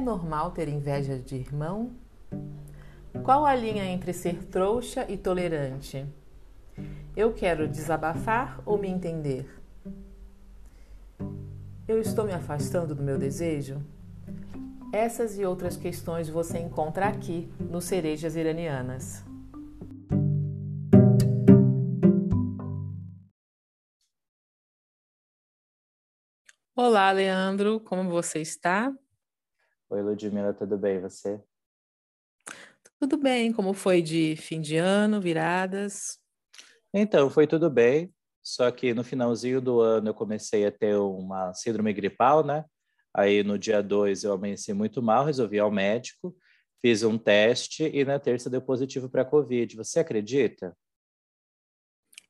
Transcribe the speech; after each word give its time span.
É 0.00 0.02
normal 0.02 0.52
ter 0.52 0.66
inveja 0.66 1.18
de 1.18 1.36
irmão? 1.36 1.90
Qual 3.22 3.44
a 3.44 3.54
linha 3.54 3.84
entre 3.84 4.14
ser 4.14 4.46
trouxa 4.46 5.04
e 5.10 5.18
tolerante? 5.18 6.06
Eu 7.14 7.34
quero 7.34 7.68
desabafar 7.68 8.62
ou 8.64 8.78
me 8.78 8.88
entender? 8.88 9.46
Eu 11.86 12.00
estou 12.00 12.24
me 12.24 12.32
afastando 12.32 12.94
do 12.94 13.02
meu 13.02 13.18
desejo? 13.18 13.82
Essas 14.90 15.38
e 15.38 15.44
outras 15.44 15.76
questões 15.76 16.30
você 16.30 16.58
encontra 16.58 17.06
aqui 17.06 17.52
no 17.60 17.82
Cerejas 17.82 18.36
Iranianas. 18.36 19.22
Olá, 26.74 27.12
Leandro, 27.12 27.78
como 27.80 28.08
você 28.08 28.40
está? 28.40 28.90
Oi, 29.92 30.02
Ludmila, 30.02 30.54
tudo 30.54 30.78
bem? 30.78 31.00
Você? 31.00 31.42
Tudo 33.00 33.16
bem, 33.16 33.52
como 33.52 33.74
foi 33.74 34.00
de 34.00 34.36
fim 34.36 34.60
de 34.60 34.76
ano, 34.76 35.20
viradas? 35.20 36.16
Então, 36.94 37.28
foi 37.28 37.44
tudo 37.44 37.68
bem, 37.68 38.14
só 38.40 38.70
que 38.70 38.94
no 38.94 39.02
finalzinho 39.02 39.60
do 39.60 39.80
ano 39.80 40.10
eu 40.10 40.14
comecei 40.14 40.64
a 40.64 40.70
ter 40.70 40.94
uma 40.94 41.52
síndrome 41.54 41.92
gripal, 41.92 42.44
né? 42.44 42.64
Aí 43.12 43.42
no 43.42 43.58
dia 43.58 43.82
2 43.82 44.22
eu 44.22 44.32
amanheci 44.32 44.72
muito 44.72 45.02
mal, 45.02 45.24
resolvi 45.24 45.56
ir 45.56 45.58
ao 45.60 45.72
médico, 45.72 46.36
fiz 46.80 47.02
um 47.02 47.18
teste 47.18 47.82
e 47.82 48.04
na 48.04 48.20
terça 48.20 48.48
deu 48.48 48.62
positivo 48.62 49.10
para 49.10 49.24
Covid. 49.24 49.74
Você 49.74 49.98
acredita? 49.98 50.72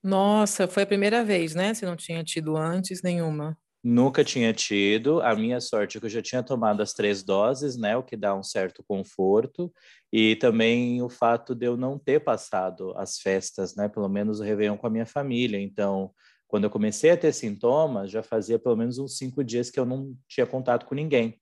Nossa, 0.02 0.66
foi 0.66 0.84
a 0.84 0.86
primeira 0.86 1.22
vez, 1.22 1.54
né? 1.54 1.74
Você 1.74 1.84
não 1.84 1.94
tinha 1.94 2.24
tido 2.24 2.56
antes 2.56 3.02
nenhuma. 3.02 3.54
Nunca 3.82 4.22
tinha 4.22 4.52
tido. 4.52 5.22
A 5.22 5.34
minha 5.34 5.60
sorte 5.60 5.96
é 5.96 6.00
que 6.00 6.06
eu 6.06 6.10
já 6.10 6.20
tinha 6.20 6.42
tomado 6.42 6.82
as 6.82 6.92
três 6.92 7.22
doses, 7.22 7.78
né? 7.78 7.96
O 7.96 8.02
que 8.02 8.16
dá 8.16 8.34
um 8.34 8.42
certo 8.42 8.84
conforto. 8.86 9.72
E 10.12 10.36
também 10.36 11.00
o 11.02 11.08
fato 11.08 11.54
de 11.54 11.66
eu 11.66 11.76
não 11.76 11.98
ter 11.98 12.20
passado 12.20 12.92
as 12.98 13.18
festas, 13.18 13.74
né? 13.74 13.88
Pelo 13.88 14.08
menos 14.08 14.38
o 14.38 14.42
Réveillon 14.42 14.76
com 14.76 14.86
a 14.86 14.90
minha 14.90 15.06
família. 15.06 15.58
Então, 15.58 16.12
quando 16.46 16.64
eu 16.64 16.70
comecei 16.70 17.10
a 17.10 17.16
ter 17.16 17.32
sintomas, 17.32 18.10
já 18.10 18.22
fazia 18.22 18.58
pelo 18.58 18.76
menos 18.76 18.98
uns 18.98 19.16
cinco 19.16 19.42
dias 19.42 19.70
que 19.70 19.80
eu 19.80 19.86
não 19.86 20.14
tinha 20.28 20.46
contato 20.46 20.84
com 20.84 20.94
ninguém 20.94 21.40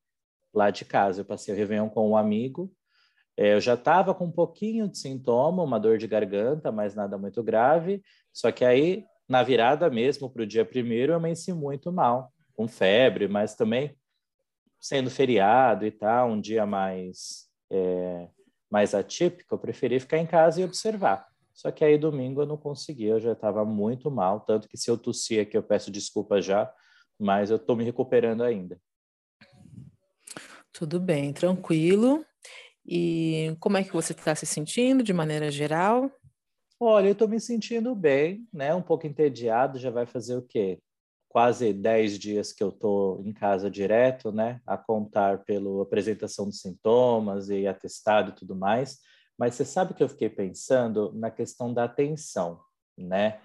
lá 0.54 0.70
de 0.70 0.84
casa. 0.84 1.22
Eu 1.22 1.24
passei 1.24 1.52
o 1.52 1.56
Réveillon 1.56 1.88
com 1.88 2.10
um 2.10 2.16
amigo. 2.16 2.72
É, 3.36 3.54
eu 3.54 3.60
já 3.60 3.74
estava 3.74 4.14
com 4.14 4.26
um 4.26 4.32
pouquinho 4.32 4.88
de 4.88 4.98
sintoma, 4.98 5.62
uma 5.62 5.78
dor 5.78 5.96
de 5.96 6.06
garganta, 6.06 6.70
mas 6.70 6.94
nada 6.94 7.16
muito 7.16 7.42
grave. 7.42 8.02
Só 8.32 8.52
que 8.52 8.64
aí, 8.64 9.04
na 9.28 9.42
virada 9.42 9.90
mesmo, 9.90 10.30
para 10.30 10.42
o 10.42 10.46
dia 10.46 10.64
primeiro, 10.64 11.12
eu 11.12 11.16
amanheci 11.16 11.52
muito 11.52 11.92
mal, 11.92 12.32
com 12.54 12.66
febre, 12.66 13.28
mas 13.28 13.54
também 13.54 13.94
sendo 14.80 15.10
feriado 15.10 15.84
e 15.84 15.90
tal, 15.90 16.30
um 16.30 16.40
dia 16.40 16.64
mais, 16.64 17.48
é, 17.70 18.28
mais 18.70 18.94
atípico, 18.94 19.54
eu 19.54 19.58
preferi 19.58 20.00
ficar 20.00 20.18
em 20.18 20.26
casa 20.26 20.60
e 20.60 20.64
observar. 20.64 21.26
Só 21.52 21.70
que 21.70 21.84
aí 21.84 21.98
domingo 21.98 22.42
eu 22.42 22.46
não 22.46 22.56
consegui, 22.56 23.06
eu 23.06 23.20
já 23.20 23.32
estava 23.32 23.64
muito 23.64 24.10
mal, 24.10 24.40
tanto 24.40 24.68
que 24.68 24.78
se 24.78 24.90
eu 24.90 24.96
tossir 24.96 25.42
aqui 25.42 25.56
eu 25.56 25.62
peço 25.62 25.90
desculpa 25.90 26.40
já, 26.40 26.72
mas 27.18 27.50
eu 27.50 27.56
estou 27.56 27.74
me 27.74 27.84
recuperando 27.84 28.44
ainda. 28.44 28.80
Tudo 30.72 31.00
bem, 31.00 31.32
tranquilo. 31.32 32.24
E 32.86 33.56
como 33.58 33.76
é 33.76 33.82
que 33.82 33.92
você 33.92 34.12
está 34.12 34.34
se 34.34 34.46
sentindo 34.46 35.02
de 35.02 35.12
maneira 35.12 35.50
geral? 35.50 36.10
Olha, 36.80 37.08
eu 37.08 37.12
estou 37.12 37.26
me 37.28 37.40
sentindo 37.40 37.92
bem, 37.94 38.46
né? 38.52 38.72
Um 38.74 38.82
pouco 38.82 39.06
entediado, 39.06 39.78
já 39.78 39.90
vai 39.90 40.06
fazer 40.06 40.36
o 40.36 40.42
quê? 40.42 40.80
Quase 41.28 41.72
10 41.72 42.16
dias 42.18 42.52
que 42.52 42.62
eu 42.62 42.68
estou 42.68 43.20
em 43.24 43.32
casa 43.32 43.68
direto, 43.70 44.30
né? 44.30 44.60
A 44.64 44.78
contar 44.78 45.44
pela 45.44 45.82
apresentação 45.82 46.48
de 46.48 46.56
sintomas 46.56 47.48
e 47.50 47.66
atestado 47.66 48.30
e 48.30 48.34
tudo 48.34 48.54
mais. 48.54 48.98
Mas 49.36 49.54
você 49.56 49.64
sabe 49.64 49.92
que 49.92 50.02
eu 50.02 50.08
fiquei 50.08 50.30
pensando 50.30 51.12
na 51.14 51.30
questão 51.32 51.74
da 51.74 51.84
atenção, 51.84 52.60
né? 52.96 53.40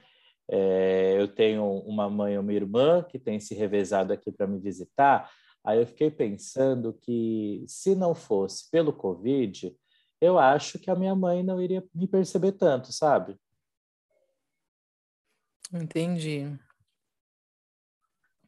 É, 0.50 1.16
eu 1.20 1.28
tenho 1.34 1.66
uma 1.88 2.10
mãe 2.10 2.36
e 2.36 2.38
uma 2.38 2.54
irmã 2.54 3.04
que 3.04 3.18
tem 3.18 3.40
se 3.40 3.56
revezado 3.56 4.14
aqui 4.14 4.32
para 4.32 4.46
me 4.46 4.60
visitar. 4.60 5.32
Aí 5.66 5.80
eu 5.80 5.88
fiquei 5.88 6.12
pensando 6.12 6.94
que 6.94 7.64
se 7.68 7.96
não 7.96 8.14
fosse 8.14 8.70
pelo 8.70 8.94
Covid, 8.94 9.76
eu 10.24 10.40
acho 10.40 10.80
que 10.80 10.90
a 10.90 10.96
minha 10.96 11.14
mãe 11.14 11.44
não 11.44 11.62
iria 11.62 11.84
me 11.94 12.08
perceber 12.08 12.54
tanto, 12.54 12.94
sabe? 12.94 13.38
Entendi. 15.74 16.58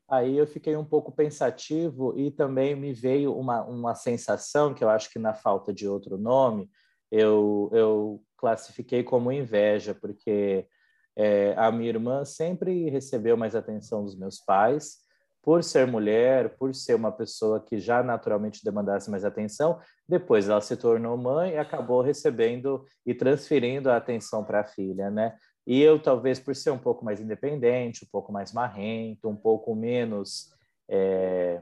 Aí 0.07 0.37
eu 0.37 0.47
fiquei 0.47 0.77
um 0.77 0.85
pouco 0.85 1.11
pensativo 1.11 2.17
e 2.17 2.31
também 2.31 2.75
me 2.75 2.93
veio 2.93 3.35
uma, 3.35 3.63
uma 3.63 3.93
sensação 3.93 4.73
que 4.73 4.83
eu 4.83 4.89
acho 4.89 5.09
que 5.09 5.19
na 5.19 5.33
falta 5.33 5.73
de 5.73 5.85
outro 5.85 6.17
nome, 6.17 6.69
eu, 7.11 7.69
eu 7.73 8.23
classifiquei 8.37 9.03
como 9.03 9.31
inveja, 9.31 9.93
porque 9.93 10.67
é, 11.13 11.55
a 11.57 11.71
minha 11.73 11.89
irmã 11.89 12.23
sempre 12.23 12.89
recebeu 12.89 13.35
mais 13.35 13.53
atenção 13.53 14.05
dos 14.05 14.15
meus 14.15 14.39
pais, 14.39 14.99
por 15.45 15.63
ser 15.63 15.85
mulher, 15.85 16.57
por 16.57 16.73
ser 16.73 16.95
uma 16.95 17.11
pessoa 17.11 17.59
que 17.59 17.77
já 17.77 18.01
naturalmente 18.01 18.65
demandasse 18.65 19.11
mais 19.11 19.23
atenção, 19.23 19.79
depois 20.09 20.49
ela 20.49 20.59
se 20.59 20.75
tornou 20.75 21.15
mãe 21.15 21.51
e 21.51 21.57
acabou 21.57 22.01
recebendo 22.01 22.83
e 23.05 23.13
transferindo 23.13 23.91
a 23.91 23.97
atenção 23.97 24.43
para 24.43 24.61
a 24.61 24.65
filha, 24.65 25.11
né? 25.11 25.37
E 25.67 25.79
eu, 25.79 26.01
talvez 26.01 26.39
por 26.39 26.55
ser 26.55 26.71
um 26.71 26.79
pouco 26.79 27.05
mais 27.05 27.21
independente, 27.21 28.03
um 28.03 28.07
pouco 28.11 28.31
mais 28.31 28.51
marrento, 28.51 29.29
um 29.29 29.35
pouco 29.35 29.75
menos. 29.75 30.51
É, 30.89 31.61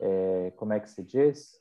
é, 0.00 0.52
como 0.56 0.72
é 0.72 0.80
que 0.80 0.90
se 0.90 1.02
diz? 1.04 1.52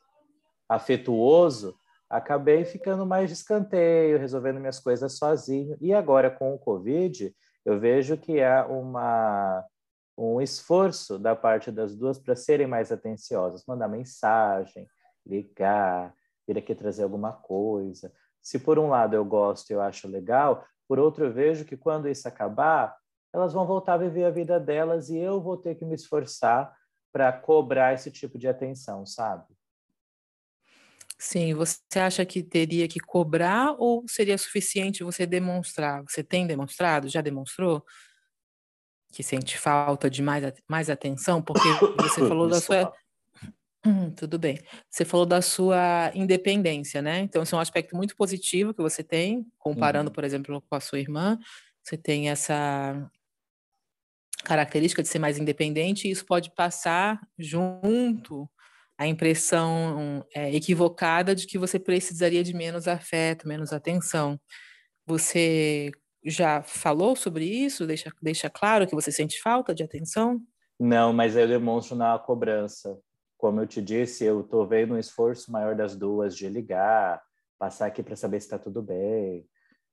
Afetuoso, 0.68 1.75
acabei 2.09 2.66
ficando 2.66 3.06
mais 3.06 3.30
de 3.30 3.35
escanteio, 3.35 4.18
resolvendo 4.18 4.59
minhas 4.59 4.80
coisas 4.80 5.16
sozinho. 5.16 5.78
E 5.80 5.94
agora, 5.94 6.31
com 6.31 6.56
o 6.56 6.59
Covid, 6.59 7.31
eu 7.63 7.80
vejo 7.80 8.18
que 8.18 8.41
há 8.41 8.66
uma, 8.66 9.63
um 10.18 10.41
esforço 10.41 11.18
da 11.18 11.35
parte 11.35 11.72
das 11.72 11.96
duas 11.96 12.19
para 12.19 12.35
serem 12.35 12.68
mais 12.68 12.91
atenciosas, 12.91 13.66
mandar 13.68 13.88
mensagem, 13.88 14.88
ligar, 15.25 16.13
vir 16.47 16.57
aqui 16.57 16.75
trazer 16.75 17.03
alguma 17.03 17.34
coisa. 17.34 18.13
Se 18.41 18.59
por 18.59 18.78
um 18.78 18.90
lado 18.90 19.16
eu 19.16 19.25
gosto 19.25 19.69
e 19.69 19.74
eu 19.74 19.81
acho 19.81 20.07
legal, 20.07 20.66
por 20.88 21.00
outro 21.00 21.25
eu 21.25 21.34
vejo 21.34 21.66
que 21.66 21.78
quando 21.78 22.07
isso 22.07 22.28
acabar, 22.28 22.96
elas 23.34 23.53
vão 23.53 23.66
voltar 23.66 23.94
a 23.94 23.97
viver 23.97 24.25
a 24.25 24.29
vida 24.29 24.59
delas 24.59 25.09
e 25.09 25.18
eu 25.18 25.41
vou 25.41 25.57
ter 25.57 25.75
que 25.75 25.85
me 25.85 25.96
esforçar 25.96 26.75
para 27.12 27.31
cobrar 27.31 27.94
esse 27.94 28.12
tipo 28.12 28.38
de 28.38 28.47
atenção, 28.47 29.06
sabe? 29.06 29.45
Sim, 31.18 31.53
você 31.53 31.80
acha 32.00 32.25
que 32.25 32.44
teria 32.44 32.88
que 32.88 33.00
cobrar 33.00 33.75
ou 33.78 34.03
seria 34.07 34.38
suficiente 34.38 35.03
você 35.03 35.25
demonstrar? 35.25 36.03
Você 36.03 36.22
tem 36.22 36.45
demonstrado? 36.45 37.07
Já 37.07 37.22
demonstrou? 37.22 37.84
Que 39.13 39.22
sente 39.22 39.59
falta 39.59 40.09
de 40.09 40.24
mais, 40.24 40.44
mais 40.68 40.90
atenção? 40.90 41.40
Porque 41.40 41.69
você 42.01 42.19
falou 42.28 42.50
da 42.50 42.59
sua. 42.59 42.91
Hum, 43.85 44.09
tudo 44.09 44.40
bem. 44.40 44.59
Você 44.90 45.06
falou 45.06 45.25
da 45.25 45.40
sua 45.40 46.12
independência, 46.16 47.00
né? 47.00 47.19
Então, 47.19 47.44
esse 47.44 47.53
é 47.53 47.57
um 47.57 47.59
aspecto 47.59 47.96
muito 47.96 48.16
positivo 48.16 48.74
que 48.74 48.81
você 48.81 49.03
tem, 49.03 49.46
comparando, 49.59 50.09
uhum. 50.09 50.13
por 50.13 50.24
exemplo, 50.24 50.62
com 50.68 50.75
a 50.75 50.79
sua 50.79 51.00
irmã. 51.00 51.38
Você 51.84 51.96
tem 51.96 52.29
essa 52.29 53.07
característica 54.44 55.03
de 55.03 55.09
ser 55.09 55.19
mais 55.19 55.38
independente, 55.38 56.07
e 56.07 56.12
isso 56.12 56.25
pode 56.25 56.50
passar 56.56 57.22
junto 57.38 58.50
a 58.97 59.06
impressão 59.06 60.25
é, 60.34 60.56
equivocada 60.56 61.35
de 61.35 61.45
que 61.45 61.59
você 61.59 61.78
precisaria 61.78 62.44
de 62.44 62.53
menos 62.53 62.88
afeto, 62.88 63.47
menos 63.47 63.72
atenção. 63.72 64.40
Você 65.06 65.91
já 66.24 66.62
falou 66.64 67.16
sobre 67.16 67.46
isso? 67.46 67.86
Deixa, 67.86 68.12
deixa 68.22 68.50
claro 68.50 68.88
que 68.88 68.96
você 68.96 69.12
sente 69.12 69.42
falta 69.42 69.74
de 69.74 69.84
atenção? 69.84 70.42
Não, 70.80 71.14
mas 71.14 71.36
eu 71.36 71.48
demonstro 71.48 71.96
na 71.96 72.18
cobrança. 72.18 73.00
Como 73.38 73.60
eu 73.62 73.68
te 73.68 73.81
disse, 73.81 74.24
eu 74.24 74.42
estou 74.42 74.66
vendo 74.68 74.94
um 74.94 75.00
esforço 75.00 75.52
maior 75.52 75.75
das 75.75 75.96
duas 75.96 76.36
de 76.36 76.48
ligar, 76.48 77.22
passar 77.60 77.88
aqui 77.88 78.02
para 78.02 78.16
saber 78.16 78.40
se 78.40 78.48
está 78.48 78.58
tudo 78.58 78.81
bem. 78.81 79.46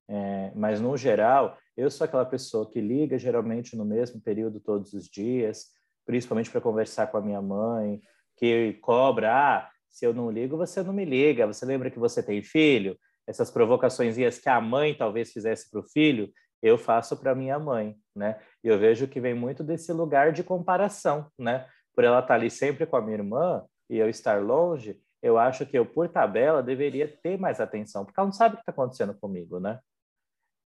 É, 0.09 0.53
mas, 0.55 0.81
no 0.81 0.97
geral, 0.97 1.57
eu 1.77 1.91
sou 1.91 2.05
aquela 2.05 2.25
pessoa 2.25 2.69
que 2.69 2.81
liga 2.81 3.19
geralmente 3.19 3.77
no 3.77 3.85
mesmo 3.85 4.21
período 4.21 4.61
todos 4.61 4.93
os 4.93 5.09
dias, 5.09 5.67
principalmente 6.05 6.51
para 6.51 6.61
conversar 6.61 7.07
com 7.09 7.17
a 7.17 7.21
minha 7.21 7.41
mãe, 7.41 8.01
que 8.37 8.75
cobra, 8.81 9.33
ah, 9.33 9.71
se 9.91 10.05
eu 10.05 10.15
não 10.15 10.31
ligo, 10.31 10.57
você 10.57 10.83
não 10.83 10.93
me 10.93 11.05
liga. 11.05 11.47
Você 11.47 11.67
lembra 11.67 11.91
que 11.91 11.99
você 11.99 12.23
tem 12.23 12.43
filho? 12.43 12.99
Essas 13.27 13.51
provocações 13.51 14.17
que 14.39 14.49
a 14.49 14.61
mãe 14.61 14.95
talvez 14.95 15.33
fizesse 15.33 15.71
para 15.71 15.81
o 15.81 15.89
filho, 15.89 16.33
eu 16.63 16.77
faço 16.77 17.17
para 17.17 17.35
minha 17.35 17.59
mãe, 17.59 17.97
né? 18.15 18.41
E 18.63 18.69
eu 18.69 18.79
vejo 18.79 19.09
que 19.09 19.21
vem 19.21 19.35
muito 19.35 19.65
desse 19.65 19.93
lugar 19.93 20.33
de 20.33 20.45
comparação, 20.45 21.31
né? 21.39 21.67
Por 21.95 22.05
ela 22.05 22.19
estar 22.19 22.29
tá 22.29 22.35
ali 22.35 22.51
sempre 22.51 22.87
com 22.87 22.97
a 22.97 23.01
minha 23.01 23.17
irmã 23.17 23.65
e 23.89 23.97
eu 23.99 24.09
estar 24.09 24.43
longe, 24.43 25.01
eu 25.23 25.39
acho 25.39 25.67
que 25.67 25.79
eu, 25.79 25.85
por 25.85 26.09
tabela, 26.09 26.63
deveria 26.63 27.09
ter 27.23 27.39
mais 27.39 27.61
atenção, 27.61 28.05
porque 28.05 28.19
ela 28.19 28.27
não 28.27 28.33
sabe 28.33 28.55
o 28.55 28.57
que 28.59 28.63
está 28.63 28.73
acontecendo 28.73 29.15
comigo, 29.15 29.59
né? 29.59 29.81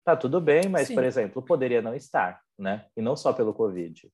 Tá 0.06 0.16
tudo 0.16 0.42
bem, 0.42 0.68
mas, 0.68 0.90
Sim. 0.90 0.96
por 0.96 1.04
exemplo, 1.04 1.42
poderia 1.42 1.82
não 1.82 1.96
estar, 1.96 2.42
né? 2.58 2.86
E 2.96 3.02
não 3.02 3.16
só 3.16 3.32
pelo 3.32 3.54
Covid. 3.54 4.12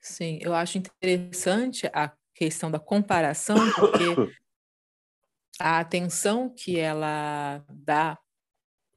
Sim, 0.00 0.38
eu 0.42 0.54
acho 0.54 0.78
interessante 0.78 1.86
a 1.92 2.12
questão 2.34 2.70
da 2.70 2.78
comparação, 2.78 3.56
porque 3.72 4.04
a 5.58 5.80
atenção 5.80 6.48
que 6.48 6.78
ela 6.78 7.64
dá, 7.68 8.18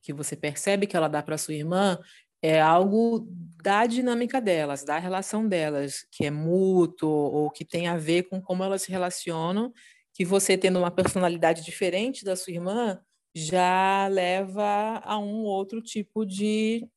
que 0.01 0.13
você 0.13 0.35
percebe 0.35 0.87
que 0.87 0.95
ela 0.95 1.07
dá 1.07 1.21
para 1.23 1.37
sua 1.37 1.53
irmã, 1.53 1.99
é 2.41 2.59
algo 2.59 3.27
da 3.63 3.85
dinâmica 3.85 4.41
delas, 4.41 4.83
da 4.83 4.97
relação 4.97 5.47
delas, 5.47 6.05
que 6.11 6.25
é 6.25 6.31
mútuo 6.31 7.09
ou 7.09 7.51
que 7.51 7.63
tem 7.63 7.87
a 7.87 7.97
ver 7.97 8.23
com 8.23 8.41
como 8.41 8.63
elas 8.63 8.81
se 8.81 8.91
relacionam, 8.91 9.71
que 10.13 10.25
você 10.25 10.57
tendo 10.57 10.79
uma 10.79 10.91
personalidade 10.91 11.63
diferente 11.63 12.25
da 12.25 12.35
sua 12.35 12.53
irmã 12.53 12.99
já 13.33 14.07
leva 14.07 15.01
a 15.03 15.17
um 15.17 15.43
outro 15.43 15.81
tipo 15.81 16.25
de, 16.25 16.87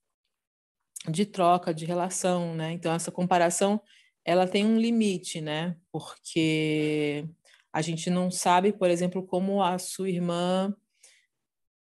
de 1.08 1.26
troca, 1.26 1.72
de 1.72 1.84
relação, 1.84 2.54
né? 2.54 2.72
Então 2.72 2.92
essa 2.92 3.12
comparação 3.12 3.80
ela 4.24 4.46
tem 4.48 4.64
um 4.64 4.78
limite, 4.78 5.40
né? 5.40 5.76
Porque 5.92 7.28
a 7.74 7.82
gente 7.82 8.08
não 8.08 8.30
sabe, 8.30 8.72
por 8.72 8.88
exemplo, 8.88 9.26
como 9.26 9.60
a 9.60 9.80
sua 9.80 10.08
irmã 10.08 10.72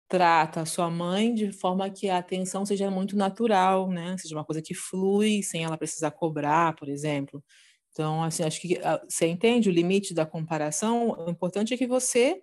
trata 0.07 0.61
a 0.61 0.65
sua 0.65 0.89
mãe 0.89 1.35
de 1.35 1.51
forma 1.51 1.87
que 1.87 2.09
a 2.09 2.17
atenção 2.17 2.65
seja 2.65 2.89
muito 2.89 3.15
natural, 3.15 3.87
né? 3.87 4.17
Seja 4.17 4.33
uma 4.33 4.43
coisa 4.43 4.59
que 4.59 4.73
flui 4.73 5.43
sem 5.43 5.63
ela 5.63 5.77
precisar 5.77 6.09
cobrar, 6.09 6.75
por 6.75 6.89
exemplo. 6.89 7.43
Então, 7.91 8.23
assim, 8.23 8.41
acho 8.41 8.59
que 8.59 8.79
ah, 8.83 8.99
você 9.07 9.27
entende 9.27 9.69
o 9.69 9.71
limite 9.71 10.15
da 10.15 10.25
comparação. 10.25 11.11
O 11.11 11.29
importante 11.29 11.75
é 11.75 11.77
que 11.77 11.85
você 11.85 12.41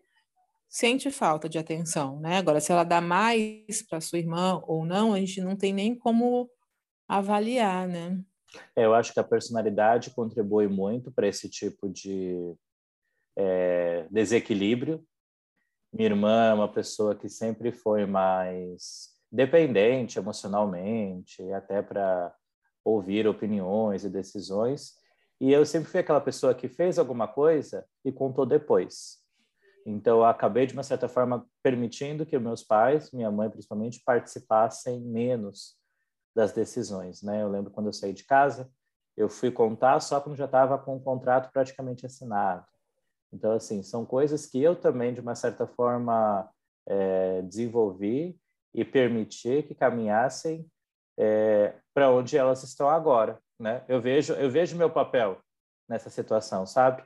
sente 0.68 1.10
falta 1.10 1.48
de 1.48 1.58
atenção, 1.58 2.20
né? 2.20 2.36
Agora, 2.36 2.60
se 2.60 2.70
ela 2.70 2.84
dá 2.84 3.00
mais 3.00 3.82
para 3.82 4.00
sua 4.00 4.20
irmã 4.20 4.62
ou 4.64 4.86
não, 4.86 5.12
a 5.12 5.18
gente 5.18 5.40
não 5.40 5.56
tem 5.56 5.72
nem 5.72 5.92
como 5.92 6.48
avaliar, 7.08 7.88
né? 7.88 8.16
É, 8.76 8.84
eu 8.84 8.94
acho 8.94 9.12
que 9.12 9.18
a 9.18 9.24
personalidade 9.24 10.10
contribui 10.10 10.68
muito 10.68 11.10
para 11.10 11.26
esse 11.26 11.48
tipo 11.48 11.88
de 11.88 12.56
é, 13.36 14.06
desequilíbrio. 14.10 15.04
Minha 15.92 16.10
irmã 16.10 16.50
é 16.50 16.54
uma 16.54 16.72
pessoa 16.72 17.14
que 17.14 17.28
sempre 17.28 17.72
foi 17.72 18.06
mais 18.06 19.10
dependente 19.30 20.18
emocionalmente, 20.18 21.42
até 21.52 21.82
para 21.82 22.34
ouvir 22.84 23.26
opiniões 23.26 24.04
e 24.04 24.10
decisões. 24.10 24.94
E 25.40 25.52
eu 25.52 25.64
sempre 25.64 25.90
fui 25.90 26.00
aquela 26.00 26.20
pessoa 26.20 26.54
que 26.54 26.68
fez 26.68 26.98
alguma 26.98 27.26
coisa 27.26 27.86
e 28.04 28.12
contou 28.12 28.44
depois. 28.44 29.18
Então, 29.86 30.18
eu 30.18 30.24
acabei, 30.24 30.66
de 30.66 30.74
uma 30.74 30.82
certa 30.82 31.08
forma, 31.08 31.46
permitindo 31.62 32.26
que 32.26 32.38
meus 32.38 32.62
pais, 32.62 33.10
minha 33.12 33.30
mãe 33.30 33.48
principalmente, 33.48 34.02
participassem 34.04 35.00
menos 35.00 35.76
das 36.34 36.52
decisões. 36.52 37.22
Né? 37.22 37.42
Eu 37.42 37.48
lembro 37.48 37.70
quando 37.70 37.86
eu 37.86 37.92
saí 37.92 38.12
de 38.12 38.24
casa, 38.24 38.70
eu 39.16 39.28
fui 39.28 39.50
contar 39.50 40.00
só 40.00 40.20
quando 40.20 40.36
já 40.36 40.44
estava 40.44 40.78
com 40.78 40.96
o 40.96 41.00
contrato 41.00 41.50
praticamente 41.52 42.04
assinado. 42.06 42.66
Então, 43.32 43.52
assim, 43.52 43.82
são 43.82 44.04
coisas 44.04 44.46
que 44.46 44.60
eu 44.60 44.74
também, 44.74 45.14
de 45.14 45.20
uma 45.20 45.34
certa 45.34 45.66
forma, 45.66 46.48
é, 46.86 47.42
desenvolvi 47.42 48.38
e 48.74 48.84
permiti 48.84 49.62
que 49.62 49.74
caminhassem 49.74 50.66
é, 51.18 51.74
para 51.94 52.10
onde 52.10 52.36
elas 52.36 52.62
estão 52.62 52.88
agora, 52.88 53.38
né? 53.58 53.84
Eu 53.88 54.00
vejo, 54.00 54.32
eu 54.34 54.50
vejo 54.50 54.76
meu 54.76 54.90
papel 54.90 55.38
nessa 55.88 56.08
situação, 56.08 56.66
sabe? 56.66 57.02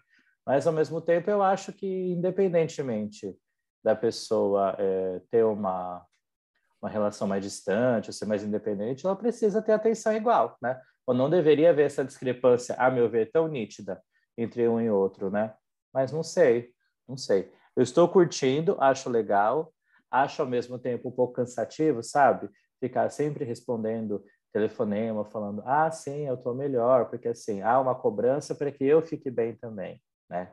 Mas, 0.46 0.66
ao 0.66 0.72
mesmo 0.72 1.00
tempo, 1.00 1.30
eu 1.30 1.42
acho 1.42 1.72
que, 1.72 2.12
independentemente 2.12 3.36
da 3.82 3.94
pessoa 3.94 4.74
é, 4.78 5.20
ter 5.30 5.44
uma, 5.44 6.04
uma 6.80 6.88
relação 6.88 7.26
mais 7.26 7.42
distante, 7.42 8.08
ou 8.08 8.12
ser 8.12 8.26
mais 8.26 8.42
independente, 8.42 9.04
ela 9.04 9.16
precisa 9.16 9.60
ter 9.60 9.72
atenção 9.72 10.12
igual, 10.14 10.56
né? 10.62 10.80
Ou 11.06 11.14
não 11.14 11.28
deveria 11.28 11.70
haver 11.70 11.86
essa 11.86 12.04
discrepância, 12.04 12.74
a 12.76 12.90
meu 12.90 13.10
ver, 13.10 13.30
tão 13.30 13.46
nítida 13.46 14.02
entre 14.38 14.66
um 14.68 14.80
e 14.80 14.90
outro, 14.90 15.30
né? 15.30 15.54
Mas 15.94 16.10
não 16.10 16.24
sei, 16.24 16.70
não 17.08 17.16
sei. 17.16 17.52
Eu 17.76 17.82
estou 17.82 18.08
curtindo, 18.08 18.76
acho 18.80 19.08
legal, 19.08 19.72
acho 20.10 20.42
ao 20.42 20.48
mesmo 20.48 20.78
tempo 20.78 21.08
um 21.08 21.12
pouco 21.12 21.34
cansativo, 21.34 22.02
sabe? 22.02 22.50
Ficar 22.80 23.08
sempre 23.10 23.44
respondendo 23.44 24.24
telefonema, 24.52 25.24
falando, 25.24 25.62
ah, 25.66 25.90
sim, 25.90 26.28
eu 26.28 26.34
estou 26.34 26.54
melhor, 26.54 27.06
porque 27.08 27.28
assim, 27.28 27.62
há 27.62 27.80
uma 27.80 27.94
cobrança 27.94 28.54
para 28.54 28.70
que 28.70 28.84
eu 28.84 29.02
fique 29.02 29.30
bem 29.30 29.56
também, 29.56 30.00
né? 30.30 30.52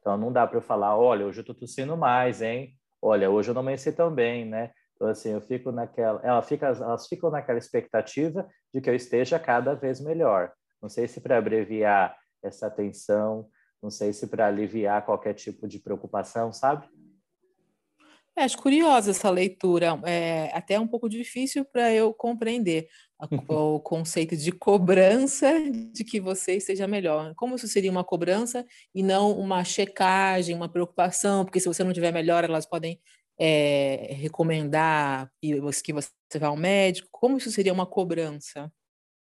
Então 0.00 0.16
não 0.16 0.32
dá 0.32 0.46
para 0.46 0.56
eu 0.56 0.62
falar, 0.62 0.96
olha, 0.96 1.26
hoje 1.26 1.40
eu 1.40 1.42
estou 1.42 1.54
tossindo 1.54 1.96
mais, 1.96 2.40
hein? 2.40 2.74
Olha, 3.00 3.30
hoje 3.30 3.50
eu 3.50 3.54
não 3.54 3.60
amanheci 3.60 3.92
tão 3.92 4.12
bem, 4.12 4.46
né? 4.46 4.70
Então 4.94 5.06
assim, 5.08 5.30
eu 5.30 5.40
fico 5.40 5.70
naquela, 5.70 6.20
ela 6.22 6.42
fica, 6.42 6.66
elas 6.68 7.06
ficam 7.06 7.30
naquela 7.30 7.58
expectativa 7.58 8.48
de 8.72 8.80
que 8.80 8.88
eu 8.88 8.94
esteja 8.94 9.38
cada 9.38 9.74
vez 9.74 10.00
melhor. 10.00 10.50
Não 10.80 10.88
sei 10.88 11.06
se 11.06 11.20
para 11.20 11.36
abreviar 11.36 12.16
essa 12.42 12.66
atenção, 12.66 13.48
não 13.82 13.90
sei 13.90 14.12
se 14.12 14.28
para 14.28 14.46
aliviar 14.46 15.04
qualquer 15.04 15.34
tipo 15.34 15.66
de 15.66 15.78
preocupação, 15.78 16.52
sabe? 16.52 16.88
É, 18.34 18.44
acho 18.44 18.56
curiosa 18.56 19.10
essa 19.10 19.28
leitura, 19.28 20.00
é 20.04 20.50
até 20.54 20.80
um 20.80 20.86
pouco 20.86 21.06
difícil 21.06 21.66
para 21.66 21.92
eu 21.92 22.14
compreender 22.14 22.88
o 23.48 23.78
conceito 23.80 24.34
de 24.34 24.50
cobrança 24.50 25.52
de 25.92 26.02
que 26.02 26.18
você 26.18 26.56
esteja 26.56 26.86
melhor. 26.86 27.34
Como 27.34 27.56
isso 27.56 27.68
seria 27.68 27.90
uma 27.90 28.04
cobrança 28.04 28.64
e 28.94 29.02
não 29.02 29.32
uma 29.38 29.62
checagem, 29.64 30.56
uma 30.56 30.68
preocupação, 30.68 31.44
porque 31.44 31.60
se 31.60 31.68
você 31.68 31.84
não 31.84 31.90
estiver 31.90 32.10
melhor, 32.10 32.42
elas 32.42 32.64
podem 32.64 32.98
é, 33.38 34.14
recomendar 34.14 35.30
que 35.42 35.92
você 35.92 36.38
vá 36.38 36.46
ao 36.46 36.56
médico. 36.56 37.08
Como 37.10 37.36
isso 37.36 37.50
seria 37.50 37.72
uma 37.72 37.86
cobrança? 37.86 38.72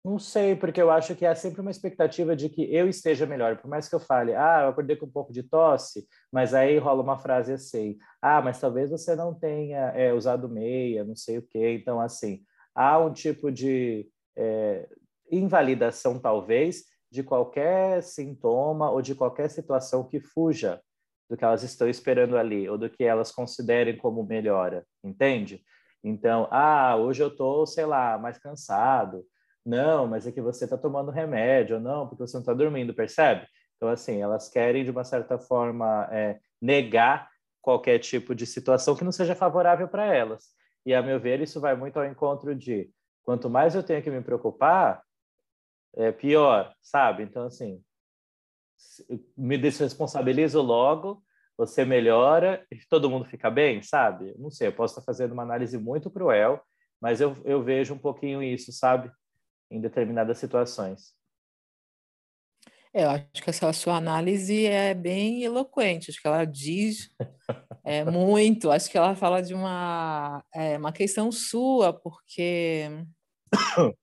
Não 0.05 0.19
sei, 0.19 0.57
porque 0.57 0.83
eu 0.83 0.91
acho 0.91 1.15
que 1.15 1.25
há 1.25 1.35
sempre 1.35 1.61
uma 1.61 1.71
expectativa 1.71 2.35
de 2.35 2.49
que 2.49 2.63
eu 2.75 2.89
esteja 2.89 3.25
melhor. 3.25 3.59
Por 3.59 3.69
mais 3.69 3.89
que 3.89 3.95
eu 3.95 4.01
fale, 4.01 4.35
ah, 4.35 4.63
eu 4.65 4.69
acordei 4.71 4.97
com 4.97 5.07
um 5.07 5.11
pouco 5.11 5.33
de 5.33 5.45
tosse, 5.45 6.09
mas 6.33 6.53
aí 6.55 6.77
rola 6.77 7.03
uma 7.03 7.19
frase 7.19 7.53
assim, 7.53 7.97
ah, 8.21 8.43
mas 8.43 8.61
talvez 8.61 8.91
você 8.91 9.15
não 9.15 9.33
tenha 9.33 9.91
é, 9.91 10.13
usado 10.13 10.49
meia, 10.49 11.05
não 11.05 11.15
sei 11.15 11.39
o 11.39 11.43
quê. 11.43 11.79
Então, 11.81 12.01
assim, 12.01 12.43
há 12.75 12.99
um 12.99 13.13
tipo 13.13 13.53
de 13.53 14.09
é, 14.37 14.89
invalidação, 15.31 16.19
talvez, 16.19 16.83
de 17.09 17.23
qualquer 17.23 18.03
sintoma 18.03 18.91
ou 18.91 19.01
de 19.01 19.15
qualquer 19.15 19.49
situação 19.51 20.03
que 20.03 20.19
fuja 20.19 20.81
do 21.31 21.37
que 21.37 21.45
elas 21.45 21.63
estão 21.63 21.89
esperando 21.89 22.37
ali, 22.37 22.69
ou 22.69 22.77
do 22.77 22.91
que 22.91 23.05
elas 23.05 23.31
considerem 23.31 23.97
como 23.97 24.25
melhora, 24.25 24.85
entende? 25.03 25.63
Então, 26.03 26.49
ah, 26.51 26.97
hoje 26.97 27.23
eu 27.23 27.29
estou, 27.29 27.65
sei 27.67 27.87
lá, 27.87 28.19
mais 28.19 28.37
cansado, 28.39 29.25
não, 29.65 30.07
mas 30.07 30.27
é 30.27 30.33
que 30.33 30.41
você 30.41 30.65
está 30.65 30.77
tomando 30.77 31.11
remédio, 31.11 31.79
não, 31.81 32.09
porque 32.09 32.27
você 32.27 32.37
não 32.37 32.43
está 32.43 32.53
dormindo, 32.53 32.95
percebe? 32.95 33.47
Então, 33.77 33.89
assim, 33.89 34.21
elas 34.21 34.49
querem, 34.49 34.85
de 34.85 34.91
uma 34.91 35.05
certa 35.05 35.39
forma, 35.39 36.09
é, 36.13 36.39
negar 36.61 37.29
qualquer 37.61 37.99
tipo 37.99 38.35
de 38.35 38.47
situação 38.47 38.97
que 38.97 39.05
não 39.05 39.13
seja 39.13 39.35
favorável 39.35 39.89
para 39.89 40.13
elas. 40.13 40.51
E, 40.85 40.93
a 40.95 41.03
meu 41.03 41.21
ver, 41.21 41.41
isso 41.41 41.61
vai 41.61 41.77
muito 41.77 41.99
ao 41.99 42.05
encontro 42.05 42.55
de 42.55 42.91
quanto 43.23 43.49
mais 43.49 43.75
eu 43.75 43.83
tenho 43.83 44.03
que 44.03 44.11
me 44.11 44.21
preocupar, 44.21 45.03
é 45.95 46.11
pior, 46.11 46.75
sabe? 46.81 47.23
Então, 47.23 47.47
assim, 47.47 47.83
me 49.37 49.57
desresponsabilizo 49.57 50.61
logo, 50.61 51.23
você 51.57 51.85
melhora 51.85 52.67
e 52.71 52.77
todo 52.89 53.11
mundo 53.11 53.25
fica 53.25 53.51
bem, 53.51 53.83
sabe? 53.83 54.35
Não 54.39 54.51
sei, 54.51 54.69
eu 54.69 54.73
posso 54.73 54.99
estar 54.99 55.05
fazendo 55.05 55.33
uma 55.33 55.43
análise 55.43 55.79
muito 55.79 56.11
cruel, 56.11 56.61
mas 57.01 57.21
eu, 57.21 57.37
eu 57.45 57.63
vejo 57.63 57.95
um 57.95 57.99
pouquinho 57.99 58.43
isso, 58.43 58.73
sabe? 58.73 59.11
Em 59.73 59.81
determinadas 59.81 60.39
situações. 60.39 61.15
É, 62.95 63.05
eu 63.05 63.11
acho 63.11 63.43
que 63.43 63.49
essa 63.49 63.73
sua 63.73 63.97
análise 63.97 64.67
é 64.67 64.93
bem 64.93 65.43
eloquente, 65.43 66.11
acho 66.11 66.21
que 66.21 66.27
ela 66.27 66.45
diz 66.45 67.09
é, 67.85 68.05
muito, 68.05 68.71
acho 68.71 68.91
que 68.91 68.99
ela 68.99 69.17
fala 69.17 69.43
de 69.43 69.55
uma, 69.55 70.45
é, 70.55 70.77
uma 70.77 70.93
questão 70.93 71.33
sua, 71.33 71.91
porque 71.91 72.91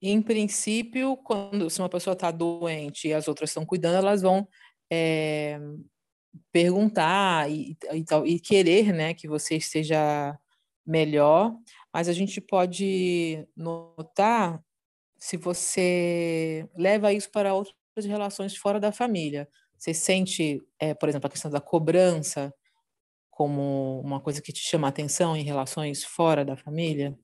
em 0.00 0.22
princípio, 0.22 1.16
quando 1.16 1.68
se 1.68 1.80
uma 1.80 1.88
pessoa 1.88 2.14
está 2.14 2.30
doente 2.30 3.08
e 3.08 3.14
as 3.14 3.26
outras 3.26 3.50
estão 3.50 3.66
cuidando, 3.66 3.96
elas 3.96 4.22
vão 4.22 4.46
é, 4.90 5.58
perguntar 6.52 7.50
e, 7.50 7.76
e, 7.92 8.04
e, 8.26 8.40
querer 8.40 8.92
né, 8.92 9.14
que 9.14 9.26
você 9.26 9.56
esteja 9.56 10.38
melhor, 10.86 11.56
mas 11.92 12.08
a 12.08 12.12
gente 12.12 12.40
pode 12.40 13.46
notar 13.56 14.62
se 15.18 15.36
você 15.36 16.68
leva 16.76 17.12
isso 17.12 17.30
para 17.30 17.54
outras 17.54 18.04
relações 18.04 18.56
fora 18.56 18.80
da 18.80 18.90
família. 18.90 19.48
Você 19.78 19.94
sente, 19.94 20.60
é, 20.78 20.94
por 20.94 21.08
exemplo, 21.08 21.26
a 21.26 21.30
questão 21.30 21.50
da 21.50 21.60
cobrança 21.60 22.52
como 23.30 24.00
uma 24.00 24.20
coisa 24.20 24.42
que 24.42 24.52
te 24.52 24.60
chama 24.60 24.88
a 24.88 24.90
atenção 24.90 25.36
em 25.36 25.42
relações 25.42 26.04
fora 26.04 26.44
da 26.44 26.56
família? 26.56 27.18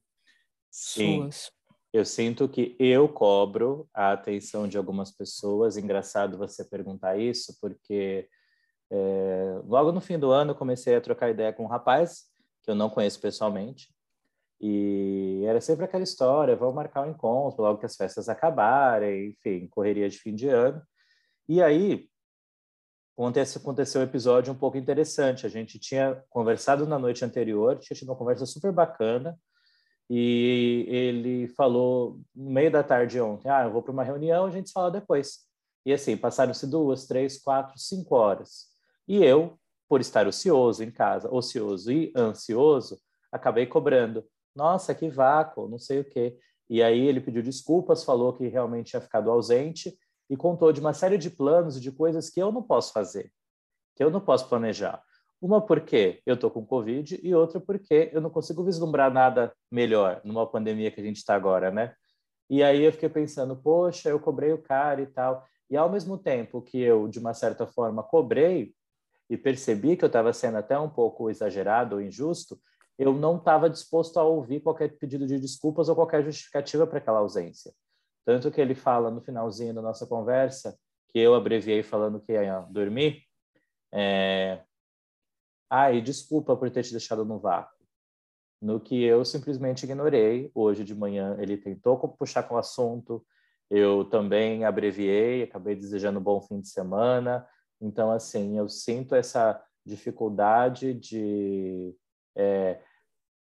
Sim. 0.70 1.22
Suas. 1.22 1.50
Eu 1.92 2.04
sinto 2.04 2.48
que 2.48 2.76
eu 2.78 3.08
cobro 3.08 3.88
a 3.94 4.12
atenção 4.12 4.68
de 4.68 4.76
algumas 4.76 5.10
pessoas. 5.10 5.76
Engraçado 5.76 6.37
você 6.37 6.64
perguntar 6.64 7.18
isso, 7.18 7.58
porque 7.60 8.28
é, 8.90 9.60
logo 9.64 9.92
no 9.92 10.00
fim 10.00 10.18
do 10.18 10.30
ano 10.30 10.52
eu 10.52 10.54
comecei 10.54 10.94
a 10.94 11.00
trocar 11.00 11.30
ideia 11.30 11.52
com 11.52 11.64
um 11.64 11.68
rapaz 11.68 12.26
que 12.62 12.70
eu 12.70 12.75
não 12.75 12.90
conheço 12.90 13.20
pessoalmente. 13.20 13.88
E 14.60 15.44
era 15.46 15.60
sempre 15.60 15.84
aquela 15.84 16.02
história, 16.02 16.56
vamos 16.56 16.74
marcar 16.74 17.06
um 17.06 17.10
encontro 17.10 17.62
logo 17.62 17.78
que 17.78 17.86
as 17.86 17.96
festas 17.96 18.28
acabarem, 18.28 19.30
enfim, 19.30 19.68
correria 19.68 20.08
de 20.08 20.18
fim 20.18 20.34
de 20.34 20.48
ano. 20.48 20.82
E 21.48 21.62
aí 21.62 22.08
acontece, 23.16 23.58
aconteceu 23.58 24.00
um 24.00 24.04
episódio 24.04 24.52
um 24.52 24.56
pouco 24.56 24.76
interessante. 24.76 25.46
A 25.46 25.48
gente 25.48 25.78
tinha 25.78 26.22
conversado 26.28 26.86
na 26.86 26.98
noite 26.98 27.24
anterior, 27.24 27.78
tinha 27.78 27.96
tido 27.96 28.08
uma 28.08 28.16
conversa 28.16 28.46
super 28.46 28.72
bacana, 28.72 29.38
e 30.10 30.86
ele 30.88 31.48
falou 31.48 32.20
no 32.34 32.50
meio 32.50 32.70
da 32.70 32.82
tarde 32.82 33.20
ontem: 33.20 33.48
Ah, 33.48 33.64
eu 33.64 33.72
vou 33.72 33.82
para 33.82 33.92
uma 33.92 34.04
reunião, 34.04 34.46
a 34.46 34.50
gente 34.50 34.72
fala 34.72 34.90
depois. 34.90 35.46
E 35.84 35.92
assim, 35.92 36.16
passaram-se 36.16 36.66
duas, 36.66 37.06
três, 37.06 37.38
quatro, 37.38 37.78
cinco 37.78 38.14
horas. 38.14 38.66
E 39.06 39.22
eu, 39.24 39.58
por 39.88 40.00
estar 40.00 40.26
ocioso 40.26 40.82
em 40.82 40.90
casa, 40.90 41.32
ocioso 41.32 41.92
e 41.92 42.12
ansioso, 42.16 42.98
acabei 43.32 43.66
cobrando. 43.66 44.24
Nossa, 44.58 44.92
que 44.92 45.08
vácuo, 45.08 45.68
não 45.68 45.78
sei 45.78 46.00
o 46.00 46.04
quê. 46.04 46.36
E 46.68 46.82
aí 46.82 47.06
ele 47.06 47.20
pediu 47.20 47.44
desculpas, 47.44 48.02
falou 48.02 48.32
que 48.32 48.48
realmente 48.48 48.90
tinha 48.90 49.00
ficado 49.00 49.30
ausente 49.30 49.96
e 50.28 50.36
contou 50.36 50.72
de 50.72 50.80
uma 50.80 50.92
série 50.92 51.16
de 51.16 51.30
planos 51.30 51.76
e 51.76 51.80
de 51.80 51.92
coisas 51.92 52.28
que 52.28 52.42
eu 52.42 52.50
não 52.50 52.60
posso 52.60 52.92
fazer, 52.92 53.30
que 53.94 54.02
eu 54.02 54.10
não 54.10 54.20
posso 54.20 54.48
planejar. 54.48 55.00
Uma 55.40 55.64
porque 55.64 56.20
eu 56.26 56.34
estou 56.34 56.50
com 56.50 56.66
Covid 56.66 57.20
e 57.22 57.32
outra 57.32 57.60
porque 57.60 58.10
eu 58.12 58.20
não 58.20 58.30
consigo 58.30 58.64
vislumbrar 58.64 59.12
nada 59.12 59.54
melhor 59.70 60.20
numa 60.24 60.44
pandemia 60.44 60.90
que 60.90 61.00
a 61.00 61.04
gente 61.04 61.18
está 61.18 61.36
agora, 61.36 61.70
né? 61.70 61.94
E 62.50 62.60
aí 62.60 62.82
eu 62.82 62.90
fiquei 62.90 63.08
pensando, 63.08 63.54
poxa, 63.54 64.08
eu 64.08 64.18
cobrei 64.18 64.52
o 64.52 64.60
cara 64.60 65.00
e 65.00 65.06
tal. 65.06 65.46
E 65.70 65.76
ao 65.76 65.88
mesmo 65.88 66.18
tempo 66.18 66.60
que 66.60 66.80
eu, 66.80 67.06
de 67.06 67.20
uma 67.20 67.32
certa 67.32 67.64
forma, 67.64 68.02
cobrei 68.02 68.74
e 69.30 69.36
percebi 69.36 69.96
que 69.96 70.04
eu 70.04 70.08
estava 70.08 70.32
sendo 70.32 70.58
até 70.58 70.76
um 70.76 70.90
pouco 70.90 71.30
exagerado 71.30 71.94
ou 71.94 72.02
injusto, 72.02 72.58
eu 72.98 73.12
não 73.12 73.36
estava 73.36 73.70
disposto 73.70 74.18
a 74.18 74.24
ouvir 74.24 74.60
qualquer 74.60 74.98
pedido 74.98 75.26
de 75.26 75.38
desculpas 75.38 75.88
ou 75.88 75.94
qualquer 75.94 76.24
justificativa 76.24 76.86
para 76.86 76.98
aquela 76.98 77.20
ausência. 77.20 77.72
Tanto 78.24 78.50
que 78.50 78.60
ele 78.60 78.74
fala 78.74 79.10
no 79.10 79.20
finalzinho 79.20 79.72
da 79.72 79.80
nossa 79.80 80.06
conversa, 80.06 80.76
que 81.08 81.18
eu 81.18 81.34
abreviei 81.34 81.82
falando 81.82 82.20
que 82.20 82.32
ia 82.32 82.60
dormir, 82.68 83.22
é... 83.92 84.62
ah, 85.70 85.92
e 85.92 86.02
desculpa 86.02 86.56
por 86.56 86.68
ter 86.70 86.82
te 86.82 86.90
deixado 86.90 87.24
no 87.24 87.38
vácuo. 87.38 87.78
No 88.60 88.80
que 88.80 89.02
eu 89.04 89.24
simplesmente 89.24 89.84
ignorei. 89.84 90.50
Hoje 90.52 90.82
de 90.82 90.94
manhã 90.94 91.36
ele 91.38 91.56
tentou 91.56 91.96
puxar 91.96 92.42
com 92.42 92.56
o 92.56 92.58
assunto, 92.58 93.24
eu 93.70 94.04
também 94.06 94.64
abreviei, 94.64 95.44
acabei 95.44 95.76
desejando 95.76 96.18
um 96.18 96.22
bom 96.22 96.40
fim 96.40 96.60
de 96.60 96.68
semana. 96.68 97.46
Então, 97.80 98.10
assim, 98.10 98.58
eu 98.58 98.68
sinto 98.68 99.14
essa 99.14 99.62
dificuldade 99.86 100.92
de 100.94 101.94
é, 102.37 102.80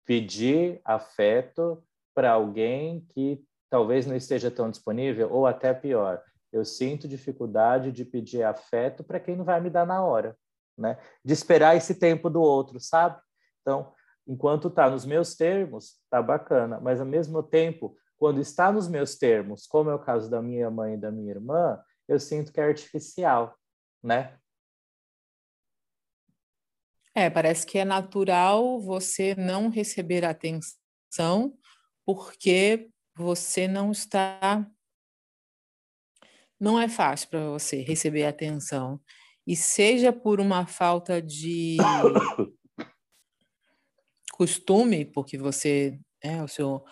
pedir 0.06 0.82
afeto 0.84 1.84
para 2.14 2.32
alguém 2.32 3.06
que 3.10 3.44
talvez 3.70 4.06
não 4.06 4.16
esteja 4.16 4.50
tão 4.50 4.72
disponível, 4.72 5.32
ou 5.32 5.46
até 5.46 5.74
pior, 5.74 6.22
eu 6.52 6.64
sinto 6.64 7.08
dificuldade 7.08 7.92
de 7.92 8.06
pedir 8.06 8.44
afeto 8.44 9.04
para 9.04 9.20
quem 9.20 9.36
não 9.36 9.44
vai 9.44 9.60
me 9.60 9.70
dar 9.70 9.86
na 9.86 10.04
hora, 10.04 10.36
né? 10.78 10.98
De 11.24 11.34
esperar 11.34 11.76
esse 11.76 11.96
tempo 11.96 12.30
do 12.30 12.42
outro, 12.42 12.80
sabe? 12.80 13.20
Então, 13.62 13.94
enquanto 14.26 14.70
está 14.70 14.90
nos 14.90 15.06
meus 15.06 15.36
termos, 15.36 15.98
tá 16.10 16.22
bacana, 16.22 16.80
mas 16.80 17.00
ao 17.00 17.06
mesmo 17.06 17.44
tempo, 17.44 17.96
quando 18.18 18.40
está 18.40 18.72
nos 18.72 18.88
meus 18.88 19.16
termos, 19.16 19.68
como 19.68 19.90
é 19.90 19.96
o 19.96 20.00
caso 20.00 20.30
da 20.30 20.42
minha 20.42 20.72
mãe 20.72 20.94
e 20.94 20.98
da 20.98 21.12
minha 21.12 21.32
irmã, 21.32 21.80
eu 22.08 22.20
sinto 22.20 22.52
que 22.52 22.60
é 22.60 22.64
artificial, 22.64 23.56
né? 24.02 24.38
É, 27.18 27.32
parece 27.32 27.66
que 27.66 27.80
é 27.80 27.84
natural 27.84 28.80
você 28.80 29.34
não 29.34 29.70
receber 29.70 30.24
atenção 30.24 31.58
porque 32.06 32.92
você 33.18 33.68
não 33.68 33.92
está. 33.92 34.70
Não 36.60 36.80
é 36.80 36.88
fácil 36.88 37.30
para 37.30 37.50
você 37.50 37.82
receber 37.82 38.24
atenção. 38.28 39.02
E 39.48 39.56
seja 39.56 40.14
por 40.14 40.40
uma 40.40 40.68
falta 40.68 41.20
de 41.20 41.78
costume, 44.34 45.04
porque 45.04 45.40
você, 45.40 46.00
é, 46.22 46.44
o 46.44 46.48
seu 46.48 46.86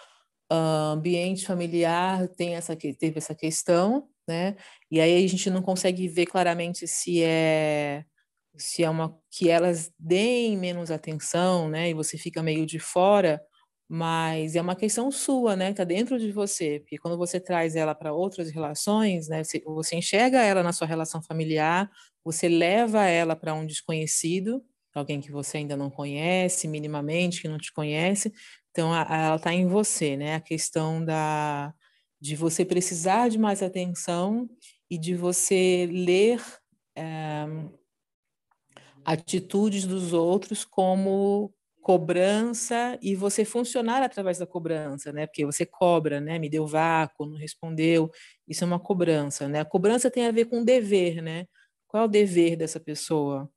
ambiente 0.50 1.46
familiar 1.46 2.28
tem 2.30 2.56
essa, 2.56 2.76
teve 2.76 3.20
essa 3.20 3.36
questão, 3.36 4.10
né? 4.28 4.56
E 4.90 5.00
aí 5.00 5.24
a 5.24 5.28
gente 5.28 5.52
não 5.52 5.62
consegue 5.62 6.08
ver 6.08 6.26
claramente 6.26 6.88
se 6.88 7.22
é 7.22 8.04
se 8.58 8.84
é 8.84 8.90
uma 8.90 9.18
que 9.32 9.50
elas 9.50 9.92
deem 10.00 10.58
menos 10.58 10.92
atenção, 10.92 11.70
né? 11.70 11.90
E 11.90 11.94
você 11.94 12.18
fica 12.18 12.44
meio 12.44 12.66
de 12.66 12.80
fora, 12.80 13.42
mas 13.88 14.56
é 14.56 14.62
uma 14.62 14.76
questão 14.76 15.12
sua, 15.12 15.56
né? 15.56 15.72
Está 15.72 15.84
dentro 15.84 16.20
de 16.20 16.32
você, 16.32 16.80
porque 16.80 16.98
quando 16.98 17.18
você 17.18 17.40
traz 17.40 17.76
ela 17.76 17.96
para 17.96 18.14
outras 18.14 18.52
relações, 18.52 19.28
né? 19.28 19.44
Você, 19.44 19.62
você 19.66 19.96
enxerga 19.98 20.42
ela 20.42 20.64
na 20.64 20.74
sua 20.74 20.88
relação 20.88 21.22
familiar, 21.22 21.90
você 22.24 22.48
leva 22.50 23.06
ela 23.06 23.36
para 23.36 23.54
um 23.54 23.66
desconhecido, 23.66 24.64
alguém 24.94 25.20
que 25.22 25.32
você 25.32 25.58
ainda 25.58 25.76
não 25.76 25.90
conhece 25.90 26.68
minimamente, 26.68 27.42
que 27.42 27.48
não 27.48 27.58
te 27.58 27.72
conhece, 27.74 28.32
então, 28.76 28.92
a, 28.92 29.04
a, 29.08 29.18
ela 29.28 29.36
está 29.38 29.54
em 29.54 29.68
você, 29.68 30.18
né? 30.18 30.36
A 30.36 30.42
questão 30.42 31.04
da, 31.04 31.74
de 32.20 32.36
você 32.36 32.66
precisar 32.66 33.30
de 33.30 33.38
mais 33.38 33.64
atenção 33.64 34.50
e 34.90 34.98
de 34.98 35.16
você 35.16 35.88
ler 35.90 36.44
é, 36.94 37.46
atitudes 39.06 39.86
dos 39.86 40.14
outros 40.14 40.66
como 40.66 41.54
cobrança 41.82 42.98
e 43.00 43.16
você 43.16 43.46
funcionar 43.46 44.02
através 44.02 44.40
da 44.40 44.48
cobrança, 44.48 45.14
né? 45.14 45.28
Porque 45.28 45.46
você 45.46 45.68
cobra, 45.68 46.20
né? 46.20 46.40
Me 46.40 46.50
deu 46.50 46.66
vácuo, 46.66 47.28
não 47.28 47.38
respondeu. 47.38 48.10
Isso 48.48 48.64
é 48.64 48.68
uma 48.68 48.80
cobrança, 48.80 49.48
né? 49.48 49.60
A 49.60 49.66
cobrança 49.66 50.10
tem 50.10 50.26
a 50.26 50.32
ver 50.32 50.46
com 50.46 50.64
dever, 50.64 51.22
né? 51.22 51.46
Qual 51.88 52.02
é 52.02 52.06
o 52.08 52.10
dever 52.10 52.56
dessa 52.56 52.80
pessoa? 52.80 53.48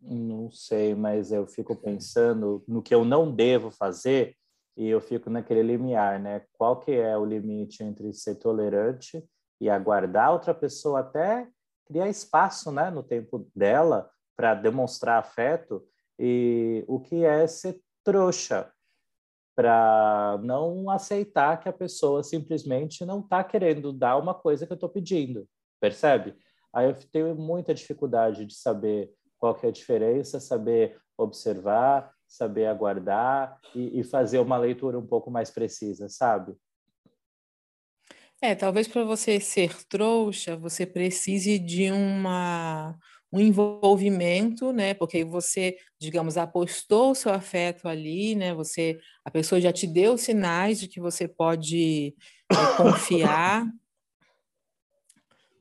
Não 0.00 0.50
sei, 0.50 0.94
mas 0.94 1.32
eu 1.32 1.46
fico 1.46 1.76
pensando 1.76 2.64
no 2.66 2.82
que 2.82 2.94
eu 2.94 3.04
não 3.04 3.30
devo 3.30 3.70
fazer 3.70 4.34
e 4.76 4.88
eu 4.88 5.00
fico 5.00 5.28
naquele 5.28 5.62
limiar, 5.62 6.18
né? 6.18 6.46
Qual 6.54 6.80
que 6.80 6.92
é 6.92 7.16
o 7.16 7.26
limite 7.26 7.82
entre 7.82 8.12
ser 8.14 8.36
tolerante 8.36 9.22
e 9.60 9.68
aguardar 9.68 10.32
outra 10.32 10.54
pessoa 10.54 11.00
até 11.00 11.46
criar 11.86 12.08
espaço, 12.08 12.70
né, 12.72 12.90
no 12.90 13.02
tempo 13.02 13.50
dela 13.54 14.10
para 14.36 14.54
demonstrar 14.54 15.18
afeto 15.18 15.86
e 16.18 16.84
o 16.88 17.00
que 17.00 17.24
é 17.24 17.46
ser 17.46 17.80
trouxa 18.02 18.70
para 19.56 20.38
não 20.42 20.90
aceitar 20.90 21.60
que 21.60 21.68
a 21.68 21.72
pessoa 21.72 22.22
simplesmente 22.22 23.04
não 23.04 23.20
está 23.20 23.44
querendo 23.44 23.92
dar 23.92 24.16
uma 24.16 24.34
coisa 24.34 24.66
que 24.66 24.72
eu 24.72 24.76
estou 24.76 24.88
pedindo, 24.88 25.48
percebe? 25.80 26.36
Aí 26.72 26.86
eu 26.86 26.94
tenho 27.12 27.36
muita 27.36 27.72
dificuldade 27.72 28.44
de 28.44 28.54
saber 28.54 29.12
qual 29.38 29.54
que 29.54 29.66
é 29.66 29.68
a 29.68 29.72
diferença, 29.72 30.40
saber 30.40 30.98
observar, 31.16 32.12
saber 32.26 32.66
aguardar 32.66 33.60
e, 33.74 34.00
e 34.00 34.02
fazer 34.02 34.40
uma 34.40 34.56
leitura 34.56 34.98
um 34.98 35.06
pouco 35.06 35.30
mais 35.30 35.50
precisa, 35.50 36.08
sabe? 36.08 36.56
É, 38.42 38.54
talvez 38.54 38.86
para 38.86 39.04
você 39.04 39.40
ser 39.40 39.84
trouxa, 39.86 40.56
você 40.56 40.84
precise 40.84 41.58
de 41.58 41.90
uma 41.90 42.98
um 43.34 43.40
envolvimento, 43.40 44.72
né? 44.72 44.94
Porque 44.94 45.24
você, 45.24 45.76
digamos, 45.98 46.36
apostou 46.36 47.10
o 47.10 47.14
seu 47.16 47.32
afeto 47.32 47.88
ali, 47.88 48.36
né? 48.36 48.54
Você, 48.54 48.96
a 49.24 49.30
pessoa 49.30 49.60
já 49.60 49.72
te 49.72 49.88
deu 49.88 50.16
sinais 50.16 50.78
de 50.78 50.86
que 50.86 51.00
você 51.00 51.26
pode 51.26 52.14
é, 52.48 52.76
confiar, 52.76 53.66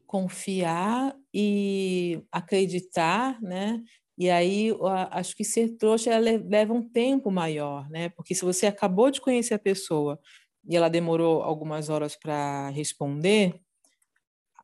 confiar 0.06 1.16
e 1.34 2.22
acreditar, 2.32 3.42
né? 3.42 3.82
E 4.16 4.30
aí 4.30 4.70
acho 5.10 5.36
que 5.36 5.44
ser 5.44 5.76
trouxa 5.76 6.16
leva 6.20 6.72
um 6.72 6.88
tempo 6.88 7.32
maior, 7.32 7.90
né? 7.90 8.10
Porque 8.10 8.36
se 8.36 8.46
você 8.46 8.68
acabou 8.68 9.10
de 9.10 9.20
conhecer 9.20 9.56
a 9.56 9.60
pessoa 9.60 10.20
e 10.66 10.76
ela 10.76 10.90
demorou 10.90 11.44
algumas 11.44 11.90
horas 11.90 12.16
para 12.16 12.70
responder, 12.70 13.60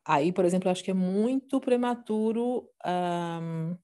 aí, 0.04 0.32
por 0.32 0.44
exemplo, 0.44 0.70
acho 0.70 0.82
que 0.82 0.90
é 0.90 0.94
muito 0.94 1.60
prematuro 1.60 2.68
um, 2.84 3.76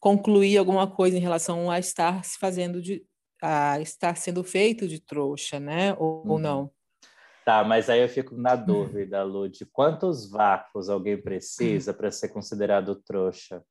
concluir 0.00 0.58
alguma 0.58 0.86
coisa 0.90 1.16
em 1.16 1.20
relação 1.20 1.70
a 1.70 1.78
estar 1.78 2.24
se 2.24 2.38
fazendo 2.38 2.80
de 2.80 3.04
a 3.40 3.80
estar 3.80 4.16
sendo 4.16 4.42
feito 4.42 4.88
de 4.88 5.00
trouxa, 5.00 5.60
né? 5.60 5.94
Ou, 5.96 6.24
uhum. 6.24 6.32
ou 6.32 6.38
não. 6.40 6.70
Tá, 7.44 7.62
mas 7.62 7.88
aí 7.88 8.02
eu 8.02 8.08
fico 8.08 8.36
na 8.36 8.56
dúvida, 8.56 9.22
Lu, 9.22 9.48
de 9.48 9.64
quantos 9.64 10.28
vácuos 10.28 10.90
alguém 10.90 11.16
precisa 11.16 11.94
para 11.94 12.10
ser 12.10 12.28
considerado 12.28 12.96
trouxa? 12.96 13.62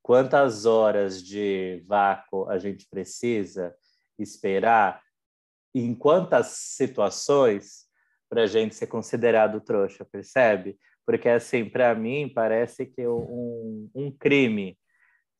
Quantas 0.00 0.64
horas 0.64 1.22
de 1.22 1.84
vácuo 1.86 2.48
a 2.48 2.58
gente 2.58 2.86
precisa 2.88 3.74
esperar? 4.18 5.02
Em 5.84 5.94
quantas 5.94 6.46
situações 6.48 7.86
para 8.28 8.42
a 8.42 8.46
gente 8.46 8.74
ser 8.74 8.86
considerado 8.86 9.60
trouxa, 9.60 10.04
percebe? 10.04 10.78
Porque, 11.06 11.28
assim, 11.28 11.64
para 11.64 11.94
mim, 11.94 12.30
parece 12.32 12.84
que 12.84 13.06
um, 13.06 13.88
um 13.94 14.10
crime 14.10 14.78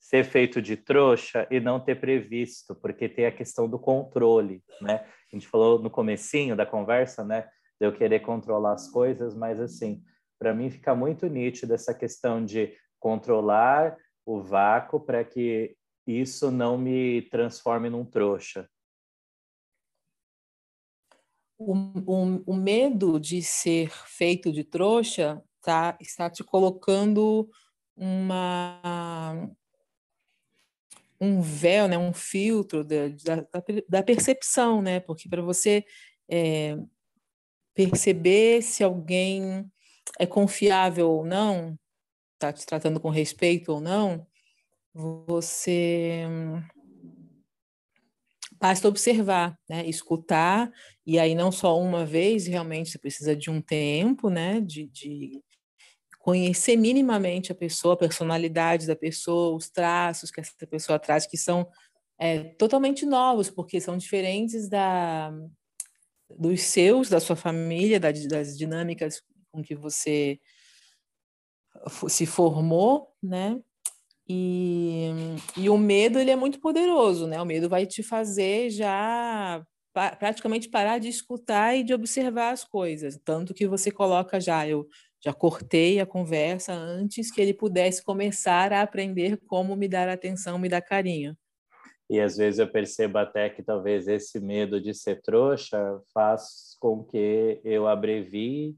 ser 0.01 0.25
feito 0.25 0.63
de 0.63 0.77
trouxa 0.77 1.47
e 1.51 1.61
não 1.61 1.79
ter 1.79 2.01
previsto, 2.01 2.75
porque 2.75 3.09
tem 3.09 3.27
a 3.27 3.33
questão 3.33 3.69
do 3.69 3.79
controle, 3.79 4.63
né? 4.81 5.05
A 5.31 5.37
gente 5.37 5.47
falou 5.47 5.83
no 5.83 5.91
comecinho 5.91 6.57
da 6.57 6.65
conversa, 6.65 7.25
né? 7.25 7.49
de 7.81 7.87
eu 7.87 7.93
querer 7.93 8.21
controlar 8.21 8.73
as 8.73 8.91
coisas, 8.91 9.35
mas 9.35 9.61
assim, 9.61 10.03
para 10.39 10.53
mim 10.53 10.71
fica 10.71 10.95
muito 10.95 11.27
nítido 11.27 11.75
essa 11.75 11.95
questão 11.95 12.45
de 12.45 12.75
controlar 12.99 13.97
o 14.27 14.43
vácuo 14.43 15.01
para 15.01 15.25
que 15.25 15.77
isso 16.07 16.51
não 16.51 16.77
me 16.77 17.23
transforme 17.31 17.89
num 17.89 18.05
trouxa. 18.05 18.69
O, 21.59 21.75
o, 21.75 22.43
o 22.47 22.55
medo 22.55 23.19
de 23.19 23.43
ser 23.43 23.91
feito 23.91 24.53
de 24.53 24.63
trouxa 24.63 25.43
tá, 25.61 25.99
está 26.01 26.31
te 26.31 26.45
colocando 26.45 27.49
uma 27.97 29.51
um 31.21 31.41
véu, 31.41 31.89
né, 31.89 31.99
um 31.99 32.13
filtro 32.13 32.85
da, 32.85 33.09
da, 33.09 33.47
da 33.89 34.03
percepção, 34.05 34.81
né? 34.81 35.01
Porque 35.01 35.29
para 35.29 35.43
você 35.43 35.85
é, 36.29 36.77
perceber 37.75 38.63
se 38.63 38.85
alguém 38.85 39.69
é 40.19 40.27
confiável 40.27 41.11
ou 41.11 41.25
não, 41.25 41.79
está 42.35 42.53
te 42.53 42.65
tratando 42.65 43.01
com 43.01 43.11
respeito 43.11 43.73
ou 43.73 43.81
não, 43.81 44.27
você 44.95 46.25
basta 48.61 48.89
observar, 48.89 49.59
né? 49.69 49.87
escutar, 49.87 50.71
e 51.07 51.19
aí 51.19 51.35
não 51.35 51.53
só 51.53 51.79
uma 51.81 52.05
vez, 52.05 52.47
realmente 52.47 52.91
você 52.91 52.99
precisa 52.99 53.35
de 53.35 53.51
um 53.51 53.61
tempo, 53.61 54.29
né? 54.29 54.61
de, 54.61 54.87
de 54.89 55.41
conhecer 56.19 56.77
minimamente 56.77 57.53
a 57.53 57.55
pessoa, 57.55 57.95
a 57.95 57.99
personalidade 57.99 58.87
da 58.87 58.97
pessoa, 58.97 59.57
os 59.57 59.71
traços 59.71 60.31
que 60.31 60.41
essa 60.41 60.67
pessoa 60.67 60.99
traz, 60.99 61.27
que 61.27 61.37
são 61.37 61.69
é, 62.19 62.45
totalmente 62.55 63.07
novos, 63.07 63.49
porque 63.49 63.81
são 63.81 63.97
diferentes 63.97 64.69
da, 64.69 65.33
dos 66.37 66.63
seus, 66.63 67.09
da 67.09 67.21
sua 67.21 67.37
família, 67.37 68.01
das, 68.01 68.27
das 68.27 68.59
dinâmicas 68.59 69.23
com 69.51 69.63
que 69.63 69.75
você 69.75 70.41
se 72.09 72.27
formou, 72.27 73.09
né? 73.23 73.61
E, 74.29 75.11
e 75.57 75.71
o 75.71 75.79
medo 75.79 76.19
ele 76.19 76.31
é 76.31 76.37
muito 76.37 76.61
poderoso, 76.61 77.27
né? 77.27 77.41
O 77.41 77.47
medo 77.47 77.69
vai 77.69 77.87
te 77.87 78.03
fazer 78.03 78.69
já 78.71 79.65
praticamente 80.19 80.69
parar 80.69 80.99
de 80.99 81.09
escutar 81.09 81.75
e 81.75 81.83
de 81.83 81.93
observar 81.93 82.51
as 82.53 82.63
coisas, 82.63 83.19
tanto 83.25 83.53
que 83.53 83.67
você 83.67 83.91
coloca 83.91 84.39
já 84.39 84.69
eu 84.69 84.87
já 85.21 85.33
cortei 85.33 85.99
a 85.99 86.07
conversa 86.07 86.73
antes 86.73 87.33
que 87.33 87.41
ele 87.41 87.53
pudesse 87.53 88.05
começar 88.05 88.73
a 88.73 88.83
aprender 88.83 89.37
como 89.49 89.75
me 89.75 89.89
dar 89.89 90.09
atenção, 90.09 90.59
me 90.59 90.69
dar 90.69 90.81
carinho. 90.81 91.37
E 92.09 92.21
às 92.21 92.37
vezes 92.37 92.59
eu 92.59 92.71
percebo 92.71 93.19
até 93.19 93.51
que 93.51 93.63
talvez 93.63 94.09
esse 94.09 94.41
medo 94.41 94.81
de 94.81 94.95
ser 94.95 95.21
trouxa 95.21 96.01
faz 96.15 96.77
com 96.81 97.05
que 97.05 97.61
eu 97.65 97.87
abrevie 97.87 98.77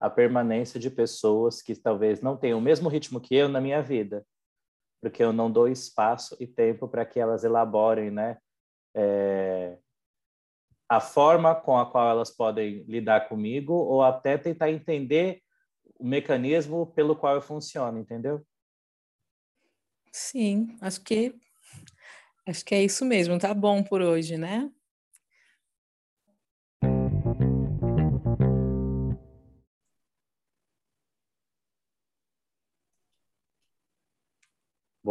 a 0.00 0.10
permanência 0.10 0.80
de 0.80 0.90
pessoas 0.90 1.62
que 1.62 1.74
talvez 1.76 2.20
não 2.20 2.36
tenham 2.36 2.58
o 2.58 2.62
mesmo 2.62 2.88
ritmo 2.88 3.20
que 3.20 3.34
eu 3.34 3.48
na 3.48 3.60
minha 3.60 3.80
vida, 3.80 4.24
porque 5.04 5.22
eu 5.22 5.34
não 5.34 5.50
dou 5.50 5.68
espaço 5.68 6.34
e 6.40 6.46
tempo 6.46 6.88
para 6.88 7.04
que 7.04 7.20
elas 7.20 7.44
elaborem, 7.44 8.10
né? 8.10 8.38
É, 8.94 9.76
a 10.88 10.98
forma 10.98 11.54
com 11.54 11.76
a 11.76 11.84
qual 11.84 12.08
elas 12.08 12.30
podem 12.30 12.84
lidar 12.84 13.28
comigo 13.28 13.74
ou 13.74 14.02
até 14.02 14.38
tentar 14.38 14.70
entender 14.70 15.42
o 15.98 16.06
mecanismo 16.06 16.86
pelo 16.86 17.14
qual 17.14 17.34
eu 17.34 17.42
funciono, 17.42 17.98
entendeu? 17.98 18.42
Sim, 20.10 20.74
acho 20.80 21.02
que 21.02 21.34
acho 22.46 22.64
que 22.64 22.74
é 22.74 22.82
isso 22.82 23.04
mesmo. 23.04 23.38
Tá 23.38 23.52
bom 23.52 23.82
por 23.82 24.00
hoje, 24.00 24.38
né? 24.38 24.72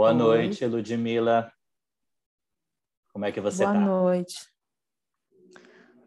Boa 0.04 0.12
Oi. 0.12 0.18
noite, 0.18 0.66
Ludmila. 0.66 1.50
Como 3.14 3.24
é 3.24 3.32
que 3.32 3.40
você 3.40 3.64
está? 3.64 3.72
Boa 3.72 3.86
tá? 3.86 3.90
noite. 3.90 4.36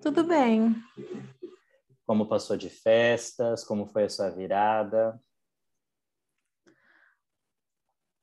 Tudo 0.02 0.22
bem. 0.22 0.76
Como 2.06 2.28
passou 2.28 2.58
de 2.58 2.68
festas? 2.68 3.64
Como 3.64 3.86
foi 3.86 4.04
a 4.04 4.10
sua 4.10 4.28
virada? 4.28 5.18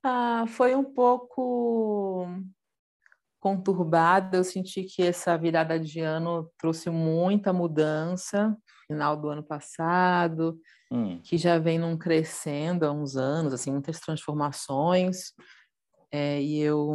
Ah, 0.03 0.45
foi 0.47 0.75
um 0.75 0.83
pouco 0.83 2.27
conturbada. 3.39 4.37
Eu 4.37 4.43
senti 4.43 4.83
que 4.83 5.01
essa 5.01 5.35
virada 5.39 5.79
de 5.79 6.01
ano 6.01 6.51
trouxe 6.55 6.91
muita 6.91 7.51
mudança, 7.51 8.55
final 8.85 9.17
do 9.17 9.27
ano 9.27 9.43
passado, 9.43 10.55
hum. 10.91 11.19
que 11.23 11.35
já 11.35 11.57
vem 11.57 11.79
num 11.79 11.97
crescendo 11.97 12.85
há 12.85 12.91
uns 12.91 13.17
anos, 13.17 13.55
assim, 13.55 13.71
muitas 13.71 13.99
transformações. 13.99 15.33
É, 16.13 16.39
e 16.39 16.59
eu 16.59 16.91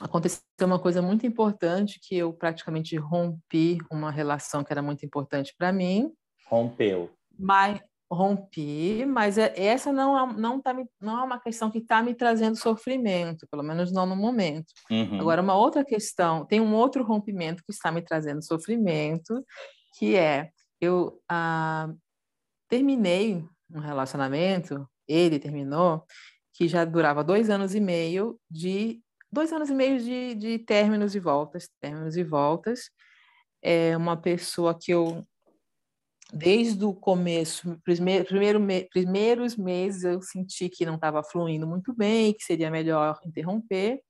aconteceu 0.00 0.40
uma 0.60 0.78
coisa 0.78 1.02
muito 1.02 1.26
importante 1.26 1.98
que 2.00 2.16
eu 2.16 2.32
praticamente 2.32 2.96
rompi 2.96 3.78
uma 3.90 4.10
relação 4.10 4.62
que 4.62 4.72
era 4.72 4.82
muito 4.82 5.04
importante 5.04 5.52
para 5.58 5.72
mim. 5.72 6.12
Rompeu. 6.48 7.10
Mas 7.36 7.80
rompi, 8.08 9.04
mas 9.04 9.36
é, 9.36 9.52
essa 9.56 9.92
não 9.92 10.16
é, 10.16 10.32
não 10.34 10.60
tá 10.62 10.72
não 11.00 11.18
é 11.18 11.24
uma 11.24 11.40
questão 11.40 11.68
que 11.68 11.78
está 11.78 12.00
me 12.02 12.14
trazendo 12.14 12.56
sofrimento, 12.56 13.48
pelo 13.50 13.64
menos 13.64 13.90
não 13.92 14.06
no 14.06 14.14
momento. 14.14 14.72
Uhum. 14.88 15.20
Agora, 15.20 15.42
uma 15.42 15.56
outra 15.56 15.84
questão, 15.84 16.46
tem 16.46 16.60
um 16.60 16.72
outro 16.72 17.02
rompimento 17.02 17.64
que 17.64 17.72
está 17.72 17.90
me 17.90 18.00
trazendo 18.00 18.44
sofrimento, 18.44 19.44
que 19.98 20.14
é 20.14 20.50
eu 20.80 21.20
ah, 21.28 21.92
terminei 22.68 23.44
um 23.74 23.80
relacionamento, 23.80 24.88
ele 25.08 25.40
terminou, 25.40 26.04
que 26.56 26.66
já 26.66 26.84
durava 26.86 27.22
dois 27.22 27.50
anos 27.50 27.74
e 27.74 27.80
meio 27.80 28.40
de 28.50 29.02
dois 29.30 29.52
anos 29.52 29.68
e 29.68 29.74
meio 29.74 30.00
de, 30.00 30.34
de 30.34 30.58
términos 30.58 31.14
e 31.14 31.20
voltas, 31.20 31.68
términos 31.80 32.16
e 32.16 32.24
voltas. 32.24 32.90
É 33.62 33.94
uma 33.96 34.16
pessoa 34.16 34.78
que 34.78 34.90
eu 34.90 35.22
desde 36.32 36.84
o 36.84 36.94
começo, 36.94 37.78
primeiro, 37.84 38.24
primeiro 38.24 38.88
primeiros 38.90 39.56
meses 39.56 40.02
eu 40.02 40.20
senti 40.22 40.68
que 40.68 40.86
não 40.86 40.96
estava 40.96 41.22
fluindo 41.22 41.66
muito 41.66 41.94
bem, 41.94 42.32
que 42.32 42.42
seria 42.42 42.70
melhor 42.70 43.20
interromper, 43.24 44.00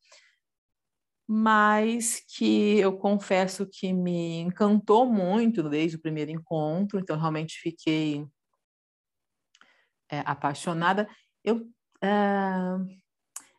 mas 1.28 2.22
que 2.28 2.78
eu 2.78 2.96
confesso 2.96 3.66
que 3.66 3.92
me 3.92 4.38
encantou 4.38 5.04
muito 5.04 5.68
desde 5.68 5.96
o 5.96 6.00
primeiro 6.00 6.30
encontro, 6.30 6.98
então 7.00 7.18
realmente 7.18 7.58
fiquei 7.60 8.24
é, 10.10 10.20
apaixonada. 10.20 11.08
Eu 11.44 11.68
uh, 12.04 12.86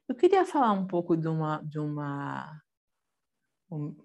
eu 0.08 0.16
queria 0.16 0.46
falar 0.46 0.72
um 0.72 0.88
pouco 0.88 1.16
de 1.16 1.28
uma, 1.28 1.62
de 1.64 1.80
uma 1.80 2.62
um, 3.72 3.96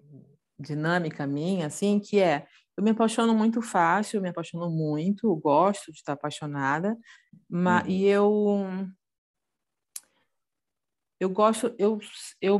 dinâmica 0.59 1.25
minha, 1.25 1.67
assim, 1.67 1.99
que 1.99 2.19
é 2.19 2.47
eu 2.75 2.83
me 2.83 2.91
apaixono 2.91 3.35
muito 3.35 3.61
fácil, 3.61 4.21
me 4.21 4.29
apaixono 4.29 4.69
muito, 4.69 5.35
gosto 5.35 5.91
de 5.91 5.97
estar 5.99 6.13
apaixonada, 6.13 6.97
mas, 7.47 7.83
uhum. 7.83 7.89
e 7.89 8.05
eu 8.05 8.87
eu 11.19 11.29
gosto, 11.29 11.73
eu, 11.77 11.99
eu 12.41 12.59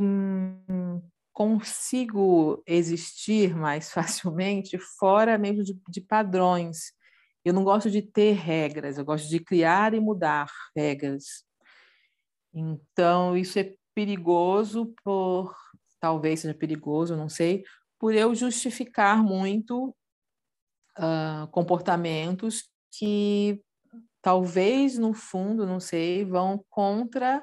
consigo 1.32 2.62
existir 2.66 3.54
mais 3.54 3.90
facilmente 3.92 4.78
fora 4.78 5.36
mesmo 5.36 5.62
de, 5.62 5.78
de 5.88 6.00
padrões. 6.00 6.92
Eu 7.44 7.52
não 7.52 7.62
gosto 7.62 7.90
de 7.90 8.00
ter 8.00 8.32
regras, 8.32 8.96
eu 8.96 9.04
gosto 9.04 9.28
de 9.28 9.38
criar 9.38 9.92
e 9.92 10.00
mudar 10.00 10.50
regras. 10.74 11.44
Então, 12.54 13.36
isso 13.36 13.58
é 13.58 13.74
perigoso 13.94 14.94
por, 15.04 15.54
talvez 16.00 16.40
seja 16.40 16.54
perigoso, 16.54 17.16
não 17.16 17.28
sei, 17.28 17.64
por 17.98 18.14
eu 18.14 18.34
justificar 18.34 19.22
muito 19.22 19.94
uh, 20.98 21.48
comportamentos 21.50 22.68
que 22.92 23.60
talvez 24.22 24.96
no 24.98 25.12
fundo, 25.12 25.66
não 25.66 25.80
sei, 25.80 26.24
vão 26.24 26.64
contra 26.70 27.42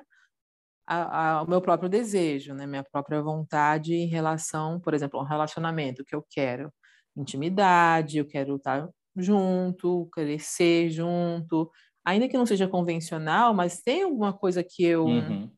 a, 0.87 1.39
a, 1.39 1.43
o 1.43 1.47
meu 1.47 1.61
próprio 1.61 1.89
desejo, 1.89 2.53
né? 2.53 2.65
minha 2.65 2.83
própria 2.83 3.21
vontade 3.21 3.93
em 3.93 4.07
relação, 4.07 4.79
por 4.79 4.93
exemplo, 4.93 5.19
a 5.19 5.23
um 5.23 5.25
relacionamento 5.25 6.03
que 6.03 6.15
eu 6.15 6.25
quero 6.29 6.73
intimidade, 7.15 8.17
eu 8.17 8.27
quero 8.27 8.55
estar 8.55 8.89
junto, 9.15 10.07
crescer 10.11 10.89
junto, 10.89 11.69
ainda 12.05 12.27
que 12.27 12.37
não 12.37 12.45
seja 12.45 12.67
convencional, 12.67 13.53
mas 13.53 13.81
tem 13.81 14.03
alguma 14.03 14.33
coisa 14.33 14.63
que 14.63 14.83
eu, 14.83 15.05
uhum. 15.05 15.51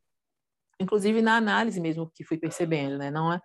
inclusive 0.79 1.21
na 1.21 1.37
análise 1.37 1.79
mesmo 1.79 2.11
que 2.13 2.23
fui 2.23 2.37
percebendo, 2.37 2.97
né? 2.97 3.09
Não 3.09 3.31
é, 3.31 3.39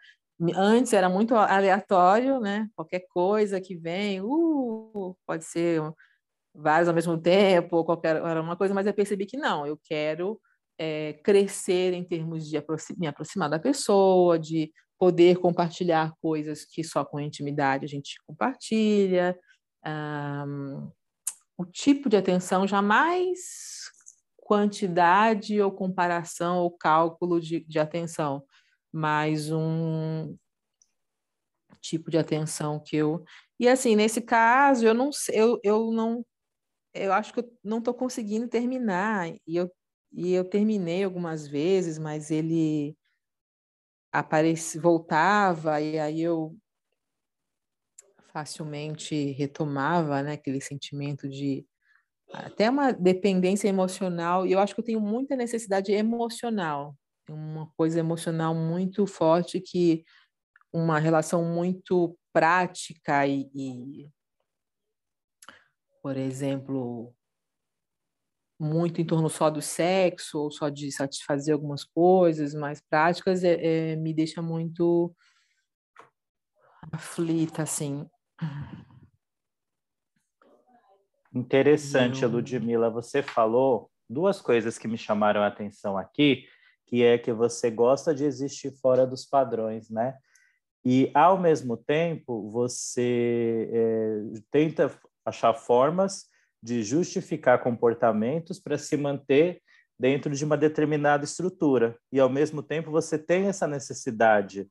antes 0.54 0.92
era 0.92 1.08
muito 1.08 1.34
aleatório, 1.34 2.40
né? 2.40 2.68
Qualquer 2.74 3.04
coisa 3.08 3.60
que 3.60 3.76
vem, 3.76 4.20
uh, 4.20 5.16
pode 5.26 5.44
ser 5.44 5.80
vários 6.54 6.88
ao 6.88 6.94
mesmo 6.94 7.16
tempo, 7.18 7.76
ou 7.76 7.84
qualquer 7.84 8.16
era 8.16 8.42
uma 8.42 8.56
coisa, 8.56 8.74
mas 8.74 8.86
eu 8.86 8.94
percebi 8.94 9.26
que 9.26 9.36
não, 9.36 9.66
eu 9.66 9.78
quero 9.84 10.40
é, 10.78 11.14
crescer 11.24 11.92
em 11.92 12.04
termos 12.04 12.48
de 12.48 12.56
aproxim, 12.56 12.94
me 12.98 13.06
aproximar 13.06 13.48
da 13.48 13.58
pessoa, 13.58 14.38
de 14.38 14.72
poder 14.98 15.38
compartilhar 15.38 16.12
coisas 16.20 16.64
que 16.64 16.82
só 16.82 17.04
com 17.04 17.20
intimidade 17.20 17.84
a 17.84 17.88
gente 17.88 18.16
compartilha, 18.26 19.38
um, 19.86 20.90
o 21.58 21.66
tipo 21.66 22.08
de 22.08 22.16
atenção, 22.16 22.66
jamais 22.66 23.90
quantidade 24.36 25.60
ou 25.60 25.72
comparação 25.72 26.58
ou 26.58 26.70
cálculo 26.70 27.40
de, 27.40 27.60
de 27.64 27.78
atenção, 27.78 28.42
mas 28.92 29.50
um 29.52 30.34
tipo 31.80 32.10
de 32.10 32.16
atenção 32.16 32.80
que 32.80 32.96
eu. 32.96 33.24
E 33.60 33.68
assim, 33.68 33.96
nesse 33.96 34.22
caso, 34.22 34.86
eu 34.86 34.94
não 34.94 35.10
eu, 35.32 35.60
eu 35.62 35.90
não 35.90 36.24
eu 36.94 37.12
acho 37.12 37.32
que 37.32 37.40
eu 37.40 37.52
não 37.62 37.78
estou 37.78 37.94
conseguindo 37.94 38.48
terminar. 38.48 39.28
E 39.46 39.56
eu, 39.56 39.70
e 40.12 40.32
eu 40.32 40.44
terminei 40.44 41.04
algumas 41.04 41.46
vezes, 41.46 41.98
mas 41.98 42.30
ele 42.30 42.96
aparecia, 44.12 44.80
voltava, 44.80 45.80
e 45.80 45.98
aí 45.98 46.22
eu 46.22 46.56
facilmente 48.32 49.32
retomava 49.32 50.22
né, 50.22 50.32
aquele 50.32 50.60
sentimento 50.60 51.28
de 51.28 51.66
até 52.32 52.68
uma 52.68 52.92
dependência 52.92 53.68
emocional, 53.68 54.46
e 54.46 54.52
eu 54.52 54.58
acho 54.58 54.74
que 54.74 54.80
eu 54.80 54.84
tenho 54.84 55.00
muita 55.00 55.34
necessidade 55.34 55.92
emocional, 55.92 56.94
uma 57.28 57.70
coisa 57.76 57.98
emocional 57.98 58.54
muito 58.54 59.06
forte 59.06 59.60
que 59.60 60.04
uma 60.72 60.98
relação 60.98 61.42
muito 61.42 62.16
prática 62.32 63.26
e, 63.26 63.50
e 63.54 64.10
por 66.02 66.16
exemplo, 66.16 67.14
muito 68.58 69.00
em 69.00 69.06
torno 69.06 69.28
só 69.28 69.50
do 69.50 69.62
sexo 69.62 70.38
ou 70.38 70.50
só 70.50 70.68
de 70.68 70.90
satisfazer 70.92 71.54
algumas 71.54 71.84
coisas 71.84 72.54
mais 72.54 72.80
práticas, 72.80 73.44
é, 73.44 73.92
é, 73.92 73.96
me 73.96 74.12
deixa 74.12 74.42
muito 74.42 75.14
aflita, 76.92 77.62
assim. 77.62 78.08
Interessante. 81.34 82.24
Ludmila, 82.24 82.90
você 82.90 83.22
falou 83.22 83.90
duas 84.08 84.40
coisas 84.40 84.78
que 84.78 84.88
me 84.88 84.96
chamaram 84.96 85.42
a 85.42 85.46
atenção 85.46 85.98
aqui, 85.98 86.44
que 86.86 87.02
é 87.02 87.18
que 87.18 87.32
você 87.32 87.70
gosta 87.70 88.14
de 88.14 88.24
existir 88.24 88.72
fora 88.80 89.06
dos 89.06 89.26
padrões, 89.26 89.90
né? 89.90 90.16
E, 90.84 91.10
ao 91.12 91.38
mesmo 91.38 91.76
tempo, 91.76 92.50
você 92.50 93.68
é, 93.70 94.22
tenta 94.50 94.90
achar 95.24 95.52
formas 95.52 96.26
de 96.62 96.82
justificar 96.82 97.62
comportamentos 97.62 98.58
para 98.58 98.78
se 98.78 98.96
manter 98.96 99.60
dentro 99.98 100.34
de 100.34 100.44
uma 100.44 100.56
determinada 100.56 101.24
estrutura. 101.24 101.96
E, 102.10 102.18
ao 102.18 102.28
mesmo 102.30 102.62
tempo, 102.62 102.90
você 102.90 103.18
tem 103.18 103.48
essa 103.48 103.66
necessidade 103.66 104.66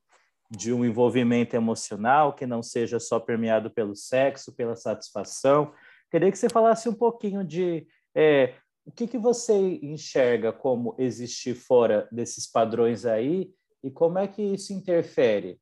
de 0.50 0.72
um 0.72 0.84
envolvimento 0.84 1.54
emocional 1.54 2.32
que 2.32 2.46
não 2.46 2.62
seja 2.62 2.98
só 2.98 3.20
permeado 3.20 3.70
pelo 3.70 3.94
sexo, 3.94 4.54
pela 4.54 4.74
satisfação. 4.74 5.72
Queria 6.10 6.30
que 6.30 6.38
você 6.38 6.48
falasse 6.48 6.88
um 6.88 6.94
pouquinho 6.94 7.44
de 7.44 7.86
é, 8.14 8.54
o 8.84 8.90
que, 8.90 9.06
que 9.06 9.18
você 9.18 9.54
enxerga 9.82 10.52
como 10.52 10.96
existir 10.98 11.54
fora 11.54 12.08
desses 12.10 12.46
padrões 12.46 13.04
aí 13.04 13.52
e 13.82 13.90
como 13.90 14.18
é 14.18 14.26
que 14.26 14.42
isso 14.42 14.72
interfere 14.72 15.60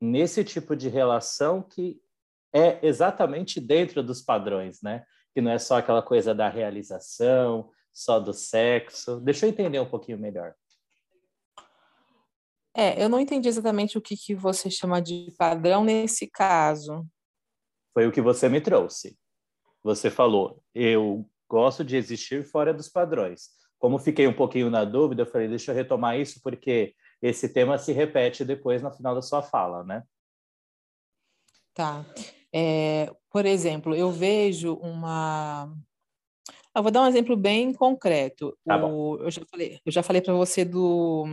nesse 0.00 0.42
tipo 0.42 0.74
de 0.74 0.88
relação 0.88 1.62
que 1.62 2.00
é 2.52 2.84
exatamente 2.84 3.60
dentro 3.60 4.02
dos 4.02 4.20
padrões, 4.20 4.82
né? 4.82 5.04
Que 5.32 5.40
não 5.40 5.52
é 5.52 5.58
só 5.58 5.78
aquela 5.78 6.02
coisa 6.02 6.34
da 6.34 6.48
realização, 6.48 7.70
só 7.92 8.18
do 8.18 8.32
sexo. 8.32 9.20
Deixa 9.20 9.46
eu 9.46 9.50
entender 9.50 9.78
um 9.78 9.88
pouquinho 9.88 10.18
melhor. 10.18 10.54
É, 12.76 13.02
eu 13.02 13.08
não 13.08 13.18
entendi 13.18 13.48
exatamente 13.48 13.98
o 13.98 14.00
que, 14.00 14.16
que 14.16 14.34
você 14.34 14.70
chama 14.70 15.00
de 15.00 15.32
padrão 15.36 15.84
nesse 15.84 16.26
caso. 16.28 17.06
Foi 17.92 18.06
o 18.06 18.12
que 18.12 18.20
você 18.20 18.48
me 18.48 18.60
trouxe. 18.60 19.18
Você 19.82 20.10
falou, 20.10 20.62
eu 20.74 21.28
gosto 21.48 21.84
de 21.84 21.96
existir 21.96 22.44
fora 22.44 22.72
dos 22.72 22.88
padrões. 22.88 23.48
Como 23.78 23.98
fiquei 23.98 24.26
um 24.26 24.32
pouquinho 24.32 24.70
na 24.70 24.84
dúvida, 24.84 25.22
eu 25.22 25.26
falei, 25.26 25.48
deixa 25.48 25.72
eu 25.72 25.74
retomar 25.74 26.18
isso, 26.18 26.40
porque 26.42 26.94
esse 27.20 27.48
tema 27.52 27.78
se 27.78 27.92
repete 27.92 28.44
depois 28.44 28.82
no 28.82 28.92
final 28.92 29.14
da 29.14 29.22
sua 29.22 29.42
fala, 29.42 29.82
né? 29.82 30.02
Tá. 31.74 32.04
É, 32.52 33.10
por 33.30 33.46
exemplo, 33.46 33.94
eu 33.94 34.10
vejo 34.10 34.74
uma. 34.74 35.72
Eu 36.74 36.82
vou 36.82 36.92
dar 36.92 37.02
um 37.02 37.06
exemplo 37.06 37.36
bem 37.36 37.72
concreto. 37.72 38.56
Tá 38.64 38.84
o... 38.84 39.18
eu 39.22 39.30
já 39.30 39.42
falei, 39.50 39.80
eu 39.84 39.92
já 39.92 40.02
falei 40.02 40.22
para 40.22 40.34
você 40.34 40.64
do. 40.64 41.24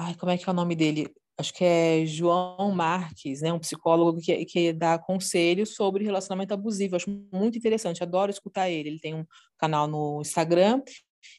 Ai, 0.00 0.14
como 0.14 0.30
é 0.30 0.38
que 0.38 0.48
é 0.48 0.52
o 0.52 0.54
nome 0.54 0.76
dele? 0.76 1.12
Acho 1.36 1.52
que 1.52 1.64
é 1.64 2.06
João 2.06 2.70
Marques, 2.72 3.40
né? 3.42 3.52
Um 3.52 3.58
psicólogo 3.58 4.20
que, 4.20 4.44
que 4.44 4.72
dá 4.72 4.96
conselhos 4.96 5.74
sobre 5.74 6.04
relacionamento 6.04 6.54
abusivo. 6.54 6.94
Acho 6.94 7.10
muito 7.32 7.58
interessante, 7.58 8.00
adoro 8.02 8.30
escutar 8.30 8.68
ele. 8.70 8.90
Ele 8.90 9.00
tem 9.00 9.14
um 9.14 9.24
canal 9.58 9.88
no 9.88 10.20
Instagram 10.20 10.80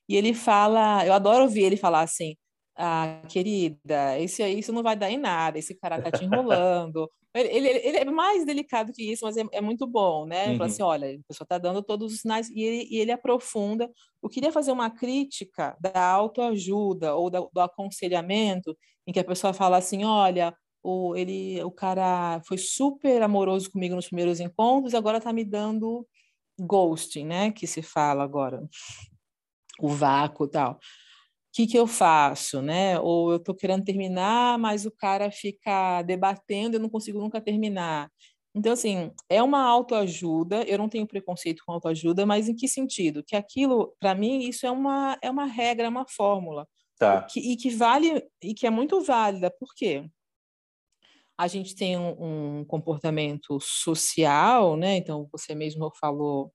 e 0.10 0.16
ele 0.18 0.34
fala, 0.34 1.06
eu 1.06 1.14
adoro 1.14 1.44
ouvir 1.44 1.64
ele 1.64 1.78
falar 1.78 2.02
assim: 2.02 2.36
ah, 2.82 3.22
querida, 3.28 4.18
esse 4.20 4.42
isso 4.48 4.72
não 4.72 4.82
vai 4.82 4.96
dar 4.96 5.12
em 5.12 5.18
nada, 5.18 5.60
esse 5.60 5.76
cara 5.76 6.02
tá 6.02 6.10
te 6.10 6.24
enrolando. 6.24 7.12
ele, 7.36 7.50
ele, 7.50 7.68
ele, 7.68 7.98
é 7.98 8.06
mais 8.06 8.46
delicado 8.46 8.94
que 8.94 9.12
isso, 9.12 9.26
mas 9.26 9.36
é, 9.36 9.44
é 9.52 9.60
muito 9.60 9.86
bom, 9.86 10.26
né? 10.26 10.48
Uhum. 10.48 10.58
Fala 10.58 10.70
assim, 10.70 10.82
olha, 10.82 11.14
a 11.14 11.28
pessoa 11.28 11.46
tá 11.46 11.58
dando 11.58 11.84
todos 11.84 12.14
os 12.14 12.22
sinais, 12.22 12.50
e 12.50 12.64
ele, 12.64 12.88
e 12.90 12.98
ele 13.00 13.12
aprofunda. 13.12 13.92
Eu 14.24 14.30
queria 14.30 14.50
fazer 14.50 14.72
uma 14.72 14.90
crítica 14.90 15.76
da 15.82 16.06
autoajuda 16.06 17.14
ou 17.16 17.30
da, 17.30 17.42
do 17.42 17.60
aconselhamento, 17.60 18.74
em 19.06 19.12
que 19.12 19.20
a 19.20 19.26
pessoa 19.26 19.52
fala 19.52 19.76
assim, 19.76 20.06
olha, 20.06 20.56
o, 20.82 21.14
ele, 21.18 21.62
o 21.66 21.72
cara 21.72 22.42
foi 22.48 22.58
super 22.58 23.22
amoroso 23.22 23.70
comigo 23.70 23.94
nos 23.94 24.08
primeiros 24.08 24.40
encontros, 24.40 24.94
agora 24.94 25.20
tá 25.20 25.34
me 25.34 25.44
dando 25.44 26.08
ghosting, 26.58 27.26
né? 27.26 27.52
Que 27.52 27.68
se 27.68 27.82
fala 27.82 28.24
agora, 28.24 28.66
o 29.82 29.90
vácuo 29.90 30.46
e 30.46 30.50
tal 30.50 30.80
que, 31.52 31.68
que 31.68 31.78
eu 31.78 31.88
faço, 31.88 32.62
né? 32.62 33.00
Ou 33.00 33.32
eu 33.32 33.38
estou 33.38 33.56
querendo 33.56 33.84
terminar, 33.84 34.58
mas 34.60 34.86
o 34.86 34.92
cara 34.92 35.32
fica 35.32 36.02
debatendo, 36.04 36.76
eu 36.76 36.80
não 36.80 36.90
consigo 36.90 37.20
nunca 37.20 37.42
terminar. 37.42 38.10
Então, 38.56 38.74
assim, 38.74 39.12
é 39.30 39.42
uma 39.44 39.62
autoajuda, 39.64 40.64
eu 40.64 40.78
não 40.78 40.90
tenho 40.90 41.08
preconceito 41.08 41.64
com 41.66 41.72
autoajuda, 41.72 42.26
mas 42.26 42.50
em 42.50 42.56
que 42.56 42.68
sentido? 42.68 43.24
Que 43.24 43.36
aquilo, 43.36 43.96
para 44.00 44.16
mim, 44.16 44.40
isso 44.40 44.66
é 44.66 44.72
uma, 44.72 45.18
é 45.22 45.30
uma 45.30 45.46
regra, 45.46 45.86
é 45.86 45.90
uma 45.90 46.06
fórmula. 46.08 46.68
Tá. 46.98 47.24
Que, 47.24 47.40
e 47.40 47.56
que 47.56 47.70
vale, 47.70 48.24
e 48.44 48.54
que 48.54 48.68
é 48.68 48.70
muito 48.70 49.02
válida. 49.02 49.50
Por 49.52 49.70
quê? 49.76 50.10
A 51.38 51.48
gente 51.48 51.74
tem 51.76 51.98
um, 51.98 52.60
um 52.60 52.66
comportamento 52.66 53.58
social, 53.62 54.76
né? 54.76 54.98
Então, 54.98 55.28
você 55.32 55.56
mesmo 55.56 55.90
falou 56.00 56.52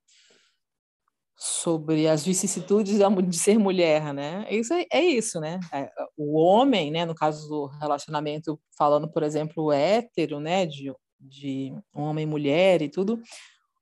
sobre 1.36 2.06
as 2.08 2.24
vicissitudes 2.24 2.98
de 2.98 3.36
ser 3.36 3.58
mulher, 3.58 4.14
né? 4.14 4.46
Isso 4.50 4.72
é, 4.72 4.86
é 4.92 5.02
isso, 5.02 5.40
né? 5.40 5.58
É, 5.72 5.90
o 6.16 6.38
homem, 6.38 6.90
né? 6.90 7.04
No 7.04 7.14
caso 7.14 7.48
do 7.48 7.66
relacionamento, 7.66 8.58
falando, 8.76 9.10
por 9.10 9.22
exemplo, 9.22 9.72
hétero, 9.72 10.40
né? 10.40 10.64
De, 10.66 10.92
de 11.20 11.74
homem, 11.92 12.26
mulher 12.26 12.82
e 12.82 12.88
tudo, 12.88 13.20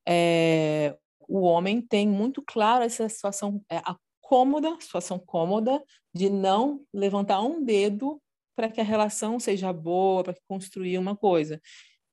é, 0.08 0.96
o 1.28 1.42
homem 1.42 1.80
tem 1.80 2.08
muito 2.08 2.42
claro 2.46 2.84
essa 2.84 3.08
situação 3.08 3.62
é, 3.70 3.78
a 3.78 3.96
cômoda, 4.20 4.76
situação 4.80 5.18
cômoda 5.18 5.82
de 6.14 6.30
não 6.30 6.80
levantar 6.92 7.42
um 7.42 7.62
dedo 7.62 8.20
para 8.56 8.68
que 8.70 8.80
a 8.80 8.84
relação 8.84 9.38
seja 9.38 9.72
boa, 9.72 10.24
para 10.24 10.34
construir 10.48 10.98
uma 10.98 11.16
coisa. 11.16 11.60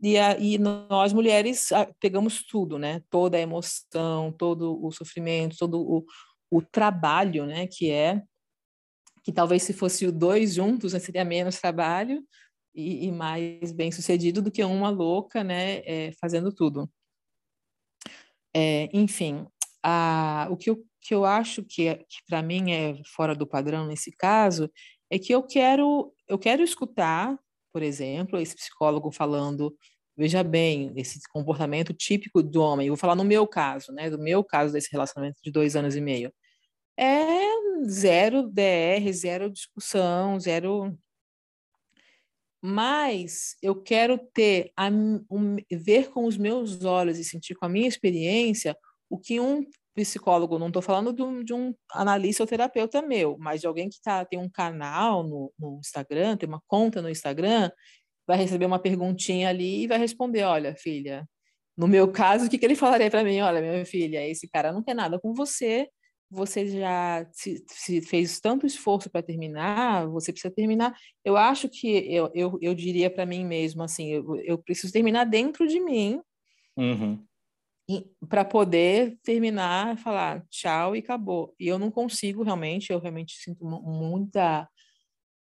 E, 0.02 0.18
a, 0.18 0.38
e 0.38 0.58
nós 0.58 1.12
mulheres 1.12 1.72
ah, 1.72 1.92
pegamos 2.00 2.44
tudo, 2.44 2.80
né? 2.80 3.02
Toda 3.10 3.38
a 3.38 3.42
emoção, 3.42 4.32
todo 4.32 4.80
o 4.84 4.92
sofrimento, 4.92 5.58
todo 5.58 5.82
o, 5.82 6.06
o 6.50 6.62
trabalho, 6.62 7.46
né? 7.46 7.68
Que 7.68 7.92
é 7.92 8.24
que 9.24 9.34
talvez 9.34 9.64
se 9.64 9.74
fosse 9.74 10.06
os 10.06 10.14
dois 10.14 10.54
juntos 10.56 10.94
né, 10.94 11.00
seria 11.00 11.26
menos 11.26 11.60
trabalho 11.60 12.24
e, 12.74 13.08
e, 13.08 13.12
mais 13.12 13.72
bem 13.74 13.92
sucedido 13.92 14.42
do 14.42 14.50
que 14.50 14.64
uma 14.64 14.90
louca, 14.90 15.44
né? 15.44 15.80
É, 15.86 16.12
fazendo 16.20 16.54
tudo. 16.54 16.90
É, 18.56 18.90
enfim, 18.94 19.46
a, 19.84 20.48
o 20.50 20.58
que 20.58 20.70
eu, 20.70 20.84
que 21.02 21.14
eu 21.14 21.26
acho 21.26 21.64
que, 21.64 21.88
é, 21.88 21.96
que 21.96 22.24
para 22.28 22.42
mim 22.42 22.72
é 22.72 23.02
fora 23.06 23.36
do 23.36 23.46
padrão 23.48 23.86
nesse 23.86 24.12
caso 24.16 24.72
é 25.10 25.20
que 25.20 25.34
eu 25.34 25.44
quero 25.44 26.14
eu 26.28 26.38
quero 26.38 26.64
escutar 26.64 27.38
por 27.72 27.84
exemplo, 27.84 28.40
esse 28.40 28.56
psicólogo 28.56 29.12
falando, 29.12 29.76
veja 30.18 30.44
bem, 30.44 30.94
esse 30.96 31.20
comportamento 31.32 31.94
típico 31.94 32.44
do 32.44 32.62
homem, 32.62 32.88
eu 32.88 32.94
vou 32.94 33.00
falar 33.00 33.16
no 33.16 33.24
meu 33.24 33.48
caso, 33.48 33.92
né, 33.92 34.10
do 34.10 34.20
meu 34.20 34.44
caso 34.44 34.74
desse 34.74 34.90
relacionamento 34.92 35.40
de 35.44 35.52
dois 35.52 35.76
anos 35.76 35.96
e 35.96 36.02
meio, 36.02 36.34
é 36.98 37.40
zero 37.88 38.44
DR, 38.44 39.12
zero 39.14 39.50
discussão, 39.50 40.40
zero. 40.40 40.98
Mas 42.62 43.56
eu 43.62 43.82
quero 43.82 44.18
ter, 44.34 44.72
a, 44.76 44.90
um, 44.90 45.56
ver 45.72 46.10
com 46.10 46.26
os 46.26 46.38
meus 46.38 46.84
olhos 46.84 47.18
e 47.18 47.24
sentir 47.24 47.56
com 47.56 47.66
a 47.66 47.70
minha 47.70 47.88
experiência 47.88 48.76
o 49.10 49.18
que 49.18 49.40
um 49.40 49.66
psicólogo, 49.96 50.60
não 50.60 50.68
estou 50.68 50.82
falando 50.82 51.14
de 51.14 51.22
um, 51.22 51.44
de 51.44 51.54
um, 51.54 51.74
analista 51.92 52.44
ou 52.44 52.48
terapeuta 52.48 53.02
meu, 53.02 53.38
mas 53.40 53.62
de 53.62 53.68
alguém 53.68 53.90
que 53.90 54.02
tá, 54.02 54.24
tem 54.26 54.40
um 54.40 54.50
canal 54.50 55.24
no, 55.24 55.52
no, 55.60 55.80
Instagram, 55.80 56.38
tem 56.38 56.48
uma 56.48 56.62
conta 56.68 57.02
no 57.02 57.10
Instagram, 57.10 57.70
vai 58.28 58.38
receber 58.38 58.66
uma 58.66 58.80
perguntinha 58.80 59.50
ali 59.50 59.84
e 59.84 59.88
vai 59.88 59.98
responder: 59.98 60.44
olha, 60.44 60.76
filha, 60.76 61.28
No 61.78 61.88
meu 61.88 62.12
caso, 62.12 62.46
o 62.48 62.50
que, 62.50 62.58
que 62.58 62.66
ele 62.66 62.76
falaria 62.76 63.10
para 63.12 63.24
mim? 63.24 63.40
Olha, 63.42 63.62
minha 63.62 63.86
filha, 63.86 64.28
esse 64.28 64.48
cara 64.48 64.72
não 64.72 64.84
quer 64.84 64.96
nada 64.96 65.20
com 65.20 65.34
você, 65.34 65.88
você 66.30 66.68
já 66.68 67.28
se, 67.32 67.64
se 67.68 68.02
fez 68.02 68.40
tanto 68.40 68.68
esforço 68.68 69.10
para 69.10 69.24
terminar, 69.24 70.08
você 70.08 70.32
precisa 70.32 70.54
terminar. 70.54 70.96
Eu 71.26 71.36
acho 71.36 71.68
que 71.68 71.88
eu, 72.14 72.30
eu, 72.36 72.58
eu 72.62 72.76
diria 72.76 73.10
para 73.10 73.26
mim 73.26 73.46
mesmo 73.46 73.82
assim, 73.82 74.10
eu, 74.14 74.36
eu 74.44 74.58
preciso 74.58 74.94
terminar 74.94 75.26
dentro 75.26 75.68
de 75.68 75.80
mim 75.80 76.22
uhum. 76.78 77.26
Para 78.28 78.46
poder 78.46 79.18
terminar, 79.24 79.98
falar 79.98 80.46
tchau 80.50 80.96
e 80.96 81.00
acabou. 81.00 81.56
E 81.60 81.68
eu 81.68 81.80
não 81.80 81.90
consigo 81.90 82.44
realmente, 82.44 82.92
eu 82.92 83.00
realmente 83.00 83.34
sinto 83.38 83.66
muita 83.66 84.68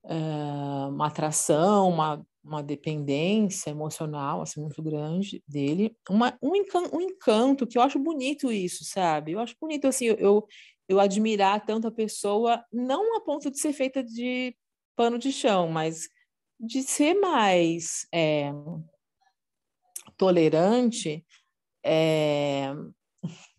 uh, 0.03 0.89
uma 0.89 1.07
atração, 1.07 1.89
uma 1.89 2.25
uma 2.45 2.61
dependência 2.61 3.71
emocional 3.71 4.41
assim 4.41 4.61
muito 4.61 4.81
grande 4.81 5.43
dele, 5.47 5.97
uma, 6.07 6.37
um, 6.41 6.55
encanto, 6.55 6.95
um 6.95 7.01
encanto 7.01 7.65
que 7.65 7.77
eu 7.77 7.81
acho 7.81 7.97
bonito 7.97 8.51
isso, 8.51 8.85
sabe? 8.85 9.31
Eu 9.31 9.39
acho 9.39 9.55
bonito 9.59 9.87
assim 9.87 10.05
eu, 10.05 10.45
eu 10.87 10.99
admirar 10.99 11.65
tanto 11.65 11.87
a 11.87 11.91
pessoa, 11.91 12.63
não 12.71 13.17
a 13.17 13.21
ponto 13.21 13.49
de 13.49 13.59
ser 13.59 13.73
feita 13.73 14.03
de 14.03 14.55
pano 14.95 15.17
de 15.17 15.31
chão, 15.31 15.67
mas 15.67 16.07
de 16.59 16.83
ser 16.83 17.15
mais 17.15 18.07
é, 18.13 18.51
tolerante, 20.15 21.25
é, 21.85 22.73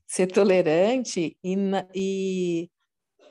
ser 0.07 0.27
tolerante 0.27 1.37
e, 1.45 1.57
e 1.95 2.71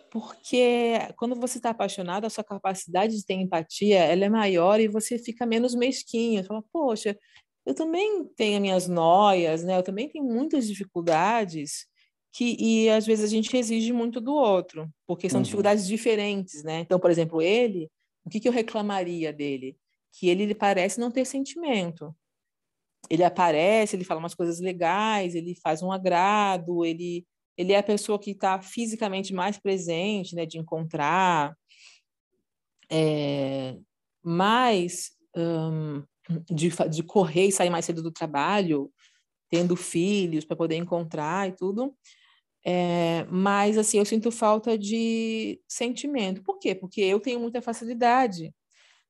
porque 0.09 0.97
quando 1.17 1.35
você 1.35 1.57
está 1.57 1.71
apaixonado, 1.71 2.25
a 2.25 2.29
sua 2.29 2.43
capacidade 2.43 3.17
de 3.17 3.25
ter 3.25 3.33
empatia 3.33 3.99
ela 3.99 4.23
é 4.23 4.29
maior 4.29 4.79
e 4.79 4.87
você 4.87 5.19
fica 5.19 5.45
menos 5.45 5.75
mesquinho. 5.75 6.41
Você 6.41 6.47
fala, 6.47 6.63
poxa, 6.71 7.17
eu 7.65 7.73
também 7.75 8.25
tenho 8.37 8.61
minhas 8.61 8.87
noias, 8.87 9.63
né? 9.63 9.77
Eu 9.77 9.83
também 9.83 10.07
tenho 10.07 10.23
muitas 10.23 10.67
dificuldades 10.67 11.85
que 12.31 12.55
e 12.59 12.89
às 12.89 13.05
vezes 13.05 13.25
a 13.25 13.27
gente 13.27 13.55
exige 13.57 13.91
muito 13.91 14.21
do 14.21 14.33
outro, 14.33 14.89
porque 15.05 15.29
são 15.29 15.39
uhum. 15.39 15.43
dificuldades 15.43 15.85
diferentes, 15.85 16.63
né? 16.63 16.79
Então, 16.79 16.99
por 16.99 17.11
exemplo, 17.11 17.41
ele, 17.41 17.89
o 18.23 18.29
que, 18.29 18.39
que 18.39 18.47
eu 18.47 18.53
reclamaria 18.53 19.33
dele? 19.33 19.77
Que 20.13 20.29
ele, 20.29 20.43
ele 20.43 20.55
parece 20.55 20.99
não 20.99 21.11
ter 21.11 21.25
sentimento. 21.25 22.15
Ele 23.09 23.23
aparece, 23.23 23.95
ele 23.95 24.03
fala 24.03 24.19
umas 24.19 24.35
coisas 24.35 24.59
legais, 24.59 25.35
ele 25.35 25.55
faz 25.61 25.81
um 25.81 25.91
agrado, 25.91 26.85
ele 26.85 27.25
ele 27.57 27.71
é 27.71 27.77
a 27.77 27.83
pessoa 27.83 28.19
que 28.19 28.31
está 28.31 28.61
fisicamente 28.61 29.33
mais 29.33 29.57
presente, 29.57 30.35
né, 30.35 30.45
de 30.45 30.57
encontrar, 30.57 31.55
é, 32.91 33.77
mais 34.23 35.11
um, 35.35 36.03
de, 36.49 36.69
de 36.89 37.03
correr 37.03 37.47
e 37.47 37.51
sair 37.51 37.69
mais 37.69 37.85
cedo 37.85 38.03
do 38.03 38.11
trabalho, 38.11 38.91
tendo 39.49 39.75
filhos 39.75 40.45
para 40.45 40.55
poder 40.55 40.75
encontrar 40.75 41.47
e 41.47 41.53
tudo. 41.53 41.95
É, 42.65 43.25
mas, 43.29 43.77
assim, 43.77 43.99
eu 43.99 44.05
sinto 44.05 44.31
falta 44.31 44.77
de 44.77 45.61
sentimento. 45.67 46.43
Por 46.43 46.57
quê? 46.57 46.73
Porque 46.73 47.01
eu 47.01 47.19
tenho 47.19 47.39
muita 47.39 47.61
facilidade. 47.61 48.53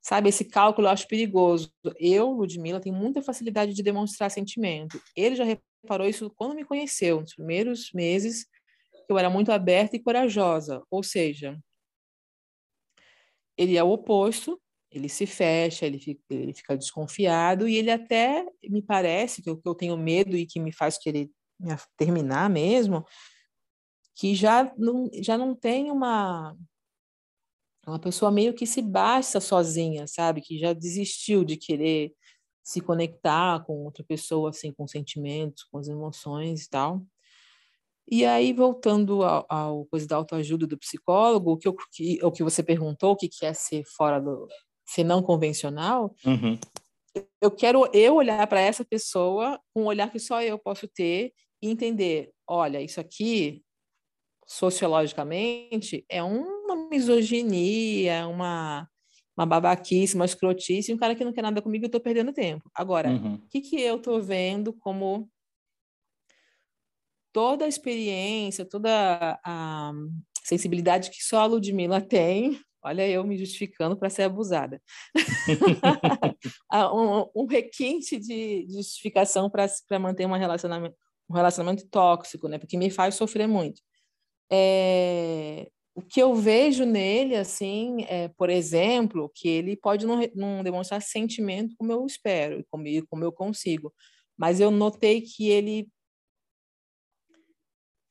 Sabe, 0.08 0.30
esse 0.30 0.46
cálculo 0.46 0.86
eu 0.86 0.92
acho 0.92 1.08
perigoso. 1.08 1.74
Eu, 1.98 2.30
Ludmilla, 2.30 2.80
tenho 2.80 2.96
muita 2.96 3.24
facilidade 3.24 3.74
de 3.74 3.82
demonstrar 3.82 4.30
sentimento. 4.30 5.02
Ele 5.16 5.36
já 5.36 5.44
reparou 5.44 6.08
isso 6.08 6.32
quando 6.36 6.54
me 6.54 6.64
conheceu, 6.64 7.22
nos 7.22 7.34
primeiros 7.34 7.92
meses, 7.92 8.46
que 8.46 9.12
eu 9.12 9.18
era 9.18 9.32
muito 9.32 9.52
aberta 9.52 9.96
e 9.96 10.00
corajosa. 10.00 10.84
Ou 10.92 11.02
seja, 11.02 11.60
ele 13.58 13.78
é 13.78 13.84
o 13.84 13.90
oposto, 13.90 14.62
ele 14.92 15.10
se 15.10 15.26
fecha, 15.26 15.88
ele 15.88 15.98
fica, 15.98 16.22
ele 16.30 16.54
fica 16.54 16.78
desconfiado 16.78 17.68
e 17.68 17.76
ele 17.76 17.90
até 17.90 18.46
me 18.70 18.84
parece 18.84 19.42
que 19.42 19.50
o 19.50 19.58
que 19.58 19.68
eu 19.68 19.74
tenho 19.74 19.98
medo 19.98 20.38
e 20.38 20.46
que 20.46 20.60
me 20.60 20.72
faz 20.72 21.00
querer 21.00 21.32
terminar 21.98 22.48
mesmo, 22.48 23.04
que 24.14 24.36
já 24.36 24.72
não, 24.78 25.10
já 25.24 25.36
não 25.36 25.56
tem 25.56 25.90
uma 25.90 26.56
uma 27.92 28.00
pessoa 28.00 28.32
meio 28.32 28.54
que 28.54 28.66
se 28.66 28.82
basta 28.82 29.40
sozinha, 29.40 30.08
sabe? 30.08 30.42
Que 30.42 30.58
já 30.58 30.74
desistiu 30.74 31.44
de 31.44 31.58
querer 31.58 32.14
se 32.64 32.82
conectar 32.82 33.64
com 33.64 33.86
outra 33.86 34.04
pessoa, 34.04 34.50
assim, 34.50 34.74
com 34.74 34.88
sentimentos, 34.88 35.64
com 35.64 35.78
as 35.78 35.88
emoções 35.88 36.64
e 36.64 36.70
tal. 36.70 37.06
E 38.10 38.26
aí, 38.26 38.54
voltando 38.54 39.24
ao, 39.24 39.46
ao 39.50 39.86
coisa 39.86 40.08
da 40.08 40.16
autoajuda 40.16 40.66
do 40.66 40.78
psicólogo, 40.78 41.52
o 41.52 41.58
que, 41.58 41.68
eu, 41.68 41.76
que, 41.92 42.20
o 42.24 42.32
que 42.32 42.44
você 42.44 42.64
perguntou, 42.64 43.12
o 43.12 43.16
que 43.16 43.30
quer 43.30 43.48
é 43.48 43.54
ser 43.54 43.84
fora 43.86 44.20
do... 44.20 44.48
ser 44.86 45.04
não 45.04 45.22
convencional, 45.22 46.14
uhum. 46.26 46.58
eu 47.42 47.52
quero 47.52 47.88
eu 47.94 48.16
olhar 48.16 48.46
para 48.48 48.62
essa 48.62 48.86
pessoa 48.86 49.60
com 49.74 49.84
um 49.84 49.88
olhar 49.88 50.12
que 50.12 50.20
só 50.20 50.42
eu 50.42 50.58
posso 50.58 50.88
ter 50.88 51.34
e 51.62 51.70
entender, 51.70 52.32
olha, 52.48 52.82
isso 52.82 53.00
aqui, 53.00 53.64
sociologicamente, 54.48 56.06
é 56.10 56.24
uma 56.66 56.90
misoginia, 56.90 58.28
uma 58.28 58.88
uma 59.38 59.46
babaquice, 59.46 60.16
uma 60.16 60.26
escrotice, 60.26 60.94
um 60.94 60.98
cara 60.98 61.14
que 61.14 61.26
não 61.26 61.34
quer 61.34 61.42
nada 61.42 61.62
comigo, 61.62 61.84
eu 61.84 61.88
estou 61.88 62.00
perdendo 62.00 62.32
tempo. 62.32 62.70
Agora, 62.74 63.10
o 63.10 63.14
uhum. 63.14 63.42
que, 63.50 63.60
que 63.60 63.82
eu 63.82 63.98
estou 63.98 64.22
vendo 64.22 64.72
como 64.72 65.30
toda 67.34 67.66
a 67.66 67.68
experiência, 67.68 68.64
toda 68.64 69.38
a 69.44 69.92
sensibilidade 70.42 71.10
que 71.10 71.22
só 71.22 71.42
a 71.42 71.46
Ludmilla 71.46 72.00
tem, 72.00 72.58
olha 72.82 73.06
eu 73.10 73.26
me 73.26 73.38
justificando 73.38 73.98
para 73.98 74.10
ser 74.10 74.24
abusada, 74.24 74.82
um, 76.94 77.42
um, 77.42 77.46
requinte 77.46 78.18
de, 78.18 78.66
de 78.66 78.74
justificação 78.74 79.50
para 79.50 80.00
manter 80.00 80.26
um 80.26 80.32
relacionamento, 80.32 80.96
um 81.30 81.34
relacionamento 81.34 81.86
tóxico, 81.90 82.48
né? 82.48 82.58
porque 82.58 82.78
me 82.78 82.90
faz 82.90 83.16
sofrer 83.16 83.48
muito. 83.48 83.82
É, 84.50 85.68
o 85.96 86.02
que 86.02 86.22
eu 86.22 86.36
vejo 86.36 86.86
nele, 86.86 87.38
assim, 87.38 88.04
é, 88.10 88.28
por 88.28 88.50
exemplo, 88.50 89.32
que 89.34 89.48
ele 89.48 89.78
pode 89.78 90.06
não, 90.06 90.20
não 90.36 90.62
demonstrar 90.62 91.02
sentimento 91.02 91.74
como 91.78 91.90
eu 91.90 92.06
espero, 92.06 92.66
como, 92.70 92.84
como 93.10 93.24
eu 93.24 93.32
consigo, 93.32 93.94
mas 94.38 94.60
eu 94.60 94.70
notei 94.70 95.22
que 95.22 95.48
ele 95.48 95.90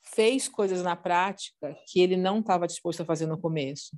fez 0.02 0.48
coisas 0.48 0.82
na 0.82 0.96
prática 0.96 1.76
que 1.86 2.00
ele 2.00 2.16
não 2.16 2.40
estava 2.40 2.66
disposto 2.66 3.02
a 3.02 3.04
fazer 3.04 3.26
no 3.26 3.38
começo. 3.38 3.94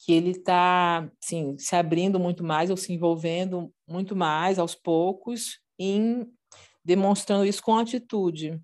Que 0.00 0.12
ele 0.12 0.30
está, 0.30 1.08
assim, 1.22 1.56
se 1.56 1.76
abrindo 1.76 2.18
muito 2.18 2.42
mais 2.42 2.68
ou 2.68 2.76
se 2.76 2.92
envolvendo 2.92 3.72
muito 3.86 4.16
mais 4.16 4.58
aos 4.58 4.74
poucos 4.74 5.60
em 5.78 6.26
demonstrando 6.84 7.44
isso 7.44 7.62
com 7.62 7.76
atitude 7.76 8.60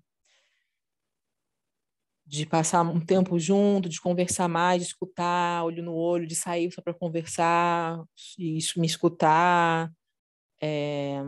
de 2.25 2.45
passar 2.45 2.81
um 2.81 2.99
tempo 2.99 3.37
junto, 3.39 3.87
de 3.87 4.01
conversar 4.01 4.47
mais, 4.47 4.81
de 4.81 4.87
escutar 4.87 5.63
olho 5.63 5.83
no 5.83 5.93
olho, 5.93 6.25
de 6.25 6.35
sair 6.35 6.71
só 6.71 6.81
para 6.81 6.93
conversar 6.93 8.03
e 8.37 8.57
me 8.77 8.87
escutar. 8.87 9.91
É... 10.61 11.21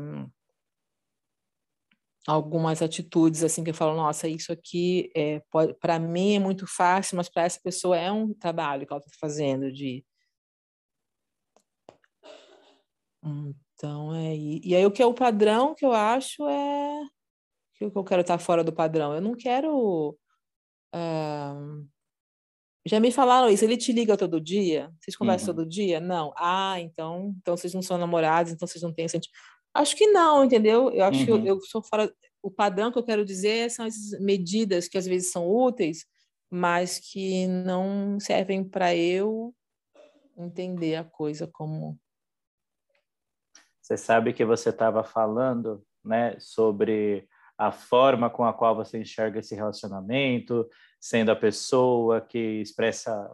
Algumas 2.28 2.82
atitudes 2.82 3.44
assim 3.44 3.64
que 3.64 3.70
eu 3.70 3.74
falo, 3.74 3.96
nossa, 3.96 4.28
isso 4.28 4.52
aqui 4.52 5.10
é, 5.16 5.42
para 5.80 5.98
mim 5.98 6.36
é 6.36 6.40
muito 6.40 6.68
fácil, 6.68 7.16
mas 7.16 7.30
para 7.30 7.44
essa 7.44 7.60
pessoa 7.64 7.98
é 7.98 8.12
um 8.12 8.34
trabalho 8.34 8.86
que 8.86 8.92
ela 8.92 9.00
está 9.00 9.12
fazendo 9.20 9.72
de 9.72 10.04
então 13.78 14.16
é 14.16 14.36
e 14.36 14.76
aí 14.76 14.86
o 14.86 14.92
que 14.92 15.02
é 15.02 15.06
o 15.06 15.14
padrão 15.14 15.76
que 15.76 15.86
eu 15.86 15.92
acho 15.92 16.48
é 16.48 17.02
que 17.74 17.86
eu 17.86 18.04
quero 18.04 18.22
estar 18.22 18.40
fora 18.40 18.64
do 18.64 18.74
padrão. 18.74 19.14
Eu 19.14 19.22
não 19.22 19.36
quero 19.36 20.18
já 22.88 23.00
me 23.00 23.12
falaram 23.12 23.50
isso, 23.50 23.66
ele 23.66 23.78
te 23.78 23.92
liga 23.92 24.16
todo 24.16 24.40
dia? 24.40 24.92
Vocês 25.00 25.16
conversam 25.16 25.50
uhum. 25.50 25.56
todo 25.56 25.70
dia? 25.70 26.00
Não. 26.00 26.34
Ah, 26.38 26.80
então, 26.80 27.36
então 27.42 27.58
vocês 27.58 27.74
não 27.74 27.82
são 27.82 27.98
namorados, 27.98 28.52
então 28.52 28.68
vocês 28.68 28.82
não 28.82 28.94
têm 28.94 29.08
sentimento. 29.08 29.38
Acho 29.74 29.96
que 29.96 30.08
não, 30.08 30.44
entendeu? 30.44 30.90
Eu 30.92 31.06
acho 31.06 31.20
uhum. 31.20 31.26
que 31.26 31.32
eu, 31.32 31.36
uhum. 31.36 31.46
eu, 31.46 31.62
sou 31.62 31.84
fora. 31.84 32.12
O 32.42 32.50
padrão 32.50 32.92
que 32.92 32.98
eu 32.98 33.04
quero 33.04 33.26
dizer 33.26 33.70
são 33.70 33.86
essas 33.86 34.20
medidas 34.20 34.88
que 34.88 34.98
às 34.98 35.06
vezes 35.06 35.32
são 35.32 35.48
úteis, 35.48 36.06
mas 36.50 37.00
que 37.00 37.46
não 37.48 38.20
servem 38.20 38.64
para 38.64 38.96
eu 38.96 39.54
entender 40.38 40.96
a 40.96 41.04
coisa 41.04 41.48
como. 41.48 42.00
Você 43.82 43.98
sabe 43.98 44.34
que 44.34 44.46
você 44.46 44.70
estava 44.70 45.04
falando, 45.04 45.84
né, 46.04 46.38
sobre 46.40 47.28
a 47.58 47.72
forma 47.72 48.30
com 48.30 48.46
a 48.46 48.54
qual 48.54 48.76
você 48.76 49.00
enxerga 49.00 49.40
esse 49.40 49.56
relacionamento, 49.56 50.70
sendo 51.00 51.32
a 51.32 51.36
pessoa 51.36 52.22
que 52.22 52.62
expressa 52.62 53.30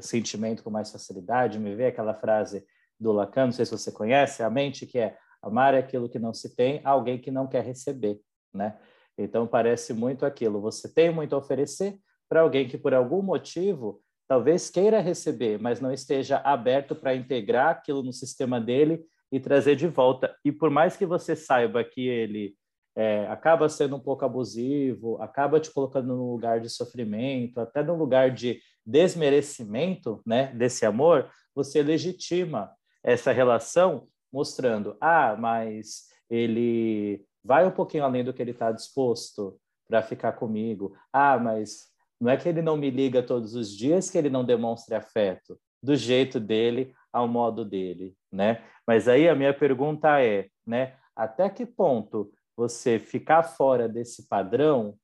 sentimento 0.00 0.62
com 0.62 0.70
mais 0.70 0.90
facilidade. 0.90 1.58
Me 1.58 1.74
vê 1.74 1.86
aquela 1.86 2.14
frase 2.14 2.66
do 2.98 3.12
Lacan, 3.12 3.46
não 3.46 3.52
sei 3.52 3.64
se 3.66 3.72
você 3.72 3.92
conhece, 3.92 4.42
a 4.42 4.50
mente 4.50 4.86
que 4.86 4.98
é 4.98 5.16
amar 5.42 5.74
é 5.74 5.78
aquilo 5.78 6.08
que 6.08 6.18
não 6.18 6.32
se 6.32 6.56
tem, 6.56 6.80
alguém 6.82 7.18
que 7.18 7.30
não 7.30 7.46
quer 7.46 7.62
receber, 7.62 8.18
né? 8.52 8.78
Então 9.18 9.46
parece 9.46 9.92
muito 9.92 10.24
aquilo, 10.24 10.60
você 10.60 10.92
tem 10.92 11.10
muito 11.10 11.34
a 11.34 11.38
oferecer 11.38 11.98
para 12.28 12.40
alguém 12.40 12.66
que 12.66 12.76
por 12.76 12.94
algum 12.94 13.22
motivo 13.22 14.02
talvez 14.28 14.68
queira 14.70 15.00
receber, 15.00 15.58
mas 15.60 15.80
não 15.80 15.92
esteja 15.92 16.38
aberto 16.38 16.94
para 16.94 17.14
integrar 17.14 17.70
aquilo 17.70 18.02
no 18.02 18.12
sistema 18.12 18.60
dele 18.60 19.04
e 19.30 19.38
trazer 19.38 19.76
de 19.76 19.86
volta. 19.86 20.34
E 20.44 20.50
por 20.50 20.70
mais 20.70 20.96
que 20.96 21.06
você 21.06 21.36
saiba 21.36 21.84
que 21.84 22.08
ele 22.08 22.56
é, 22.96 23.26
acaba 23.28 23.68
sendo 23.68 23.96
um 23.96 24.00
pouco 24.00 24.24
abusivo, 24.24 25.20
acaba 25.20 25.60
te 25.60 25.70
colocando 25.70 26.16
no 26.16 26.32
lugar 26.32 26.60
de 26.60 26.70
sofrimento, 26.70 27.60
até 27.60 27.82
no 27.82 27.94
lugar 27.94 28.30
de 28.30 28.58
desmerecimento, 28.84 30.22
né, 30.24 30.46
desse 30.54 30.86
amor, 30.86 31.30
você 31.54 31.82
legitima 31.82 32.72
essa 33.04 33.32
relação 33.32 34.08
mostrando, 34.32 34.96
ah, 35.00 35.36
mas 35.38 36.06
ele 36.30 37.24
vai 37.44 37.66
um 37.66 37.70
pouquinho 37.70 38.04
além 38.04 38.24
do 38.24 38.32
que 38.32 38.42
ele 38.42 38.50
está 38.50 38.72
disposto 38.72 39.58
para 39.88 40.02
ficar 40.02 40.32
comigo. 40.32 40.96
Ah, 41.12 41.38
mas 41.38 41.86
não 42.20 42.30
é 42.30 42.36
que 42.36 42.48
ele 42.48 42.62
não 42.62 42.76
me 42.76 42.90
liga 42.90 43.22
todos 43.22 43.54
os 43.54 43.70
dias 43.70 44.10
que 44.10 44.18
ele 44.18 44.30
não 44.30 44.44
demonstre 44.44 44.94
afeto 44.94 45.58
do 45.82 45.94
jeito 45.94 46.40
dele 46.40 46.92
ao 47.12 47.28
modo 47.28 47.64
dele, 47.64 48.14
né? 48.32 48.64
Mas 48.86 49.06
aí 49.06 49.28
a 49.28 49.34
minha 49.34 49.54
pergunta 49.54 50.20
é, 50.20 50.48
né? 50.66 50.96
Até 51.14 51.48
que 51.48 51.64
ponto 51.64 52.30
você 52.56 52.98
ficar 52.98 53.42
fora 53.42 53.88
desse 53.88 54.26
padrão 54.26 54.98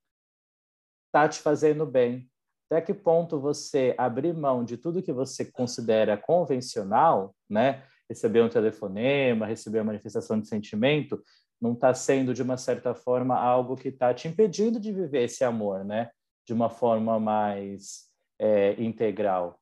está 1.06 1.28
te 1.28 1.40
fazendo 1.40 1.84
bem? 1.84 2.28
Até 2.70 2.80
que 2.80 2.94
ponto 2.94 3.38
você 3.38 3.94
abrir 3.98 4.32
mão 4.34 4.64
de 4.64 4.78
tudo 4.78 5.02
que 5.02 5.12
você 5.12 5.44
considera 5.44 6.16
convencional, 6.16 7.34
né? 7.48 7.84
Receber 8.08 8.42
um 8.42 8.48
telefonema, 8.48 9.46
receber 9.46 9.78
uma 9.78 9.92
manifestação 9.92 10.40
de 10.40 10.48
sentimento, 10.48 11.22
não 11.60 11.74
está 11.74 11.92
sendo, 11.92 12.32
de 12.32 12.42
uma 12.42 12.56
certa 12.56 12.94
forma, 12.94 13.38
algo 13.38 13.76
que 13.76 13.88
está 13.88 14.14
te 14.14 14.26
impedindo 14.26 14.80
de 14.80 14.90
viver 14.90 15.24
esse 15.24 15.44
amor, 15.44 15.84
né? 15.84 16.10
De 16.46 16.54
uma 16.54 16.70
forma 16.70 17.20
mais 17.20 18.08
é, 18.38 18.72
integral. 18.82 19.60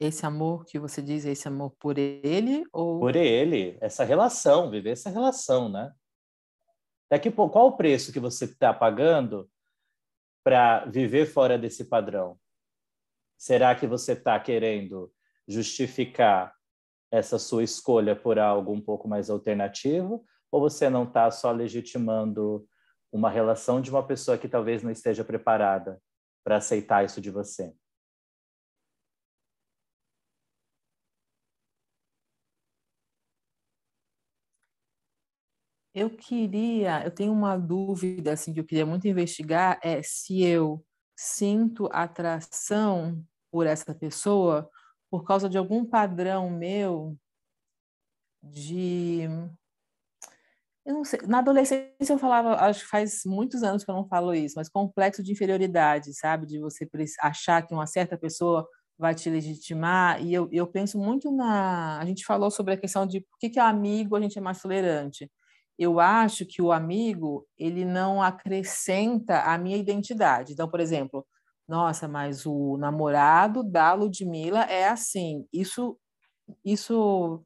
Esse 0.00 0.24
amor 0.24 0.64
que 0.64 0.78
você 0.78 1.02
diz, 1.02 1.24
esse 1.24 1.46
amor 1.46 1.74
por 1.78 1.98
ele 1.98 2.64
ou 2.72 2.98
por 2.98 3.14
ele, 3.14 3.76
essa 3.80 4.04
relação, 4.04 4.70
viver 4.70 4.90
essa 4.90 5.10
relação, 5.10 5.68
né? 5.68 5.92
Daqui 7.12 7.30
qual 7.30 7.66
o 7.66 7.76
preço 7.76 8.10
que 8.10 8.18
você 8.18 8.46
está 8.46 8.72
pagando 8.72 9.46
para 10.42 10.86
viver 10.86 11.26
fora 11.26 11.58
desse 11.58 11.84
padrão? 11.84 12.40
Será 13.36 13.74
que 13.74 13.86
você 13.86 14.12
está 14.12 14.40
querendo 14.40 15.12
justificar 15.46 16.54
essa 17.10 17.38
sua 17.38 17.62
escolha 17.64 18.16
por 18.16 18.38
algo 18.38 18.72
um 18.72 18.80
pouco 18.80 19.06
mais 19.06 19.28
alternativo? 19.28 20.24
Ou 20.50 20.62
você 20.62 20.88
não 20.88 21.04
está 21.04 21.30
só 21.30 21.52
legitimando 21.52 22.66
uma 23.12 23.28
relação 23.28 23.78
de 23.78 23.90
uma 23.90 24.06
pessoa 24.06 24.38
que 24.38 24.48
talvez 24.48 24.82
não 24.82 24.90
esteja 24.90 25.22
preparada 25.22 26.00
para 26.42 26.56
aceitar 26.56 27.04
isso 27.04 27.20
de 27.20 27.30
você? 27.30 27.74
Eu 35.94 36.08
queria, 36.08 37.04
eu 37.04 37.10
tenho 37.10 37.32
uma 37.32 37.56
dúvida 37.56 38.32
assim 38.32 38.52
que 38.52 38.60
eu 38.60 38.64
queria 38.64 38.86
muito 38.86 39.06
investigar 39.06 39.78
é 39.82 40.02
se 40.02 40.42
eu 40.42 40.82
sinto 41.14 41.86
atração 41.92 43.22
por 43.50 43.66
essa 43.66 43.94
pessoa 43.94 44.70
por 45.10 45.24
causa 45.24 45.48
de 45.50 45.58
algum 45.58 45.84
padrão 45.84 46.48
meu 46.48 47.14
de 48.42 49.28
eu 50.84 50.94
não 50.94 51.04
sei, 51.04 51.20
na 51.26 51.38
adolescência 51.38 51.94
eu 52.08 52.18
falava, 52.18 52.56
acho 52.56 52.80
que 52.80 52.90
faz 52.90 53.20
muitos 53.24 53.62
anos 53.62 53.84
que 53.84 53.90
eu 53.90 53.94
não 53.94 54.08
falo 54.08 54.34
isso, 54.34 54.54
mas 54.56 54.68
complexo 54.68 55.22
de 55.22 55.30
inferioridade, 55.30 56.12
sabe? 56.14 56.46
De 56.46 56.58
você 56.58 56.88
achar 57.20 57.64
que 57.64 57.72
uma 57.72 57.86
certa 57.86 58.18
pessoa 58.18 58.66
vai 58.98 59.14
te 59.14 59.30
legitimar. 59.30 60.20
E 60.20 60.34
eu, 60.34 60.48
eu 60.50 60.66
penso 60.66 60.98
muito 60.98 61.30
na. 61.30 62.00
A 62.00 62.04
gente 62.04 62.24
falou 62.24 62.50
sobre 62.50 62.74
a 62.74 62.76
questão 62.76 63.06
de 63.06 63.20
por 63.20 63.38
que, 63.38 63.50
que 63.50 63.60
é 63.60 63.62
amigo 63.62 64.16
a 64.16 64.20
gente 64.20 64.38
é 64.38 64.40
mais 64.40 64.60
tolerante 64.60 65.30
eu 65.82 66.00
acho 66.00 66.46
que 66.46 66.62
o 66.62 66.72
amigo 66.72 67.46
ele 67.58 67.84
não 67.84 68.22
acrescenta 68.22 69.42
a 69.42 69.58
minha 69.58 69.76
identidade. 69.76 70.52
Então, 70.52 70.68
por 70.68 70.80
exemplo, 70.80 71.26
nossa, 71.68 72.08
mas 72.08 72.44
o 72.46 72.76
namorado 72.76 73.62
da 73.62 73.94
Ludmilla 73.94 74.64
é 74.64 74.88
assim. 74.88 75.46
Isso, 75.52 75.98
isso 76.64 77.44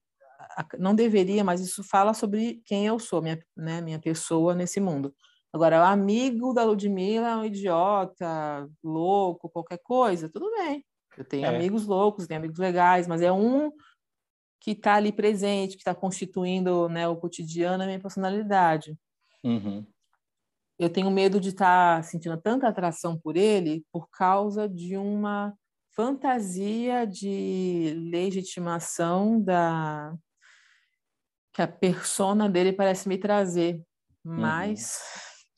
não 0.79 0.95
deveria, 0.95 1.45
mas 1.45 1.61
isso 1.61 1.83
fala 1.85 2.15
sobre 2.15 2.63
quem 2.67 2.87
eu 2.87 2.99
sou, 2.99 3.23
minha, 3.23 3.39
né, 3.57 3.81
minha 3.81 4.01
pessoa 4.01 4.55
nesse 4.55 4.81
mundo. 4.81 5.15
Agora, 5.53 5.81
o 5.81 5.85
amigo 5.85 6.53
da 6.53 6.65
Ludmilla 6.65 7.29
é 7.29 7.37
um 7.37 7.45
idiota, 7.45 8.69
louco, 8.83 9.49
qualquer 9.49 9.79
coisa, 9.83 10.29
tudo 10.29 10.51
bem. 10.57 10.85
Eu 11.17 11.25
tenho 11.25 11.47
é. 11.47 11.49
amigos 11.49 11.87
loucos, 11.87 12.27
tenho 12.27 12.41
amigos 12.41 12.59
legais, 12.59 13.07
mas 13.07 13.23
é 13.23 13.33
um 13.33 13.71
que 14.61 14.73
está 14.73 14.95
ali 14.95 15.13
presente, 15.13 15.77
que 15.77 15.83
está 15.83 15.95
constituindo 15.95 16.89
né, 16.89 17.07
o 17.07 17.17
cotidiano, 17.17 17.83
a 17.83 17.87
minha 17.87 18.01
personalidade. 18.01 18.97
Uhum. 19.45 19.87
Eu 20.79 20.91
tenho 20.91 21.11
medo 21.11 21.41
de 21.41 21.51
estar 21.51 21.97
tá 21.97 22.03
sentindo 22.03 22.37
tanta 22.37 22.69
atração 22.69 23.19
por 23.19 23.37
ele 23.37 23.85
por 23.91 24.09
causa 24.11 24.69
de 24.69 24.97
uma 24.97 25.55
fantasia 25.95 27.07
de 27.07 27.95
legitimação 28.11 29.41
da 29.41 30.15
que 31.55 31.63
a 31.63 31.67
persona 31.67 32.51
dele 32.51 32.71
parece 32.71 33.09
me 33.09 33.17
trazer, 33.17 33.83
uhum. 34.23 34.41
mas 34.41 35.01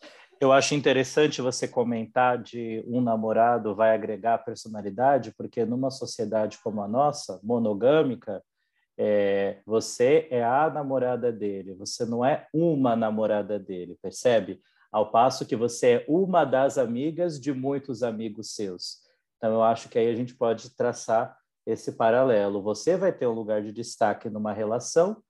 uhum. 0.01 0.09
eu 0.43 0.53
acho 0.53 0.77
interessante 0.77 1.43
você 1.43 1.67
comentar 1.67 2.41
de 2.41 2.85
um 2.87 3.01
namorado 3.01 3.75
vai 3.75 3.93
agregar 3.93 4.39
personalidade, 4.45 5.35
porque 5.37 5.65
numa 5.65 5.91
sociedade 5.91 6.59
como 6.63 6.81
a 6.81 6.87
nossa, 6.87 7.41
monogâmica, 7.43 8.41
é, 8.99 9.61
você 9.65 10.27
é 10.29 10.43
a 10.43 10.69
namorada 10.69 11.31
dele, 11.31 11.73
você 11.75 12.05
não 12.05 12.25
é 12.25 12.49
uma 12.53 12.97
namorada 12.97 13.57
dele, 13.57 13.97
percebe? 14.03 14.61
Ao 14.91 15.13
passo 15.13 15.47
que 15.47 15.55
você 15.55 15.87
é 15.87 16.05
uma 16.09 16.45
das 16.45 16.77
amigas 16.77 17.41
de 17.41 17.53
muitos 17.53 18.03
amigos 18.03 18.57
seus. 18.57 19.07
Então, 19.37 19.53
eu 19.53 19.63
acho 19.63 19.89
que 19.89 19.99
aí 19.99 20.09
a 20.09 20.15
gente 20.17 20.35
pode 20.35 20.75
traçar 20.75 21.39
esse 21.65 21.93
paralelo. 21.93 22.61
Você 22.63 22.97
vai 22.97 23.13
ter 23.13 23.29
um 23.29 23.33
lugar 23.33 23.63
de 23.63 23.71
destaque 23.71 24.29
numa 24.29 24.53
relação, 24.53 25.23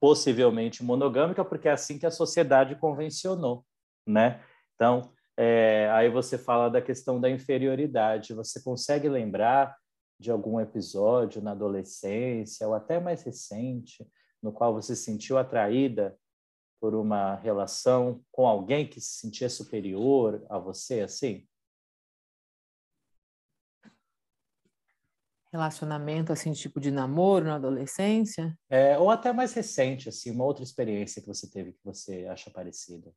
possivelmente 0.00 0.82
monogâmica, 0.82 1.44
porque 1.44 1.68
é 1.68 1.72
assim 1.72 1.98
que 1.98 2.06
a 2.06 2.10
sociedade 2.10 2.74
convencionou, 2.74 3.64
né? 4.04 4.42
Então, 4.74 5.12
é, 5.36 5.88
aí 5.92 6.10
você 6.10 6.36
fala 6.36 6.68
da 6.68 6.82
questão 6.82 7.20
da 7.20 7.30
inferioridade. 7.30 8.34
Você 8.34 8.60
consegue 8.60 9.08
lembrar 9.08 9.76
de 10.22 10.30
algum 10.30 10.60
episódio 10.60 11.42
na 11.42 11.50
adolescência 11.50 12.66
ou 12.66 12.74
até 12.74 13.00
mais 13.00 13.24
recente, 13.24 14.08
no 14.40 14.52
qual 14.52 14.72
você 14.72 14.94
se 14.94 15.02
sentiu 15.02 15.36
atraída 15.36 16.16
por 16.80 16.94
uma 16.94 17.34
relação 17.34 18.24
com 18.30 18.46
alguém 18.46 18.88
que 18.88 19.00
se 19.00 19.18
sentia 19.18 19.50
superior 19.50 20.46
a 20.48 20.58
você, 20.58 21.00
assim? 21.00 21.46
Relacionamento, 25.52 26.32
assim, 26.32 26.52
tipo 26.52 26.80
de 26.80 26.92
namoro 26.92 27.44
na 27.44 27.56
adolescência? 27.56 28.56
É, 28.70 28.96
ou 28.96 29.10
até 29.10 29.32
mais 29.32 29.52
recente, 29.52 30.08
assim, 30.08 30.30
uma 30.30 30.44
outra 30.44 30.62
experiência 30.62 31.20
que 31.20 31.28
você 31.28 31.50
teve 31.50 31.72
que 31.72 31.84
você 31.84 32.26
acha 32.26 32.48
parecida. 32.48 33.12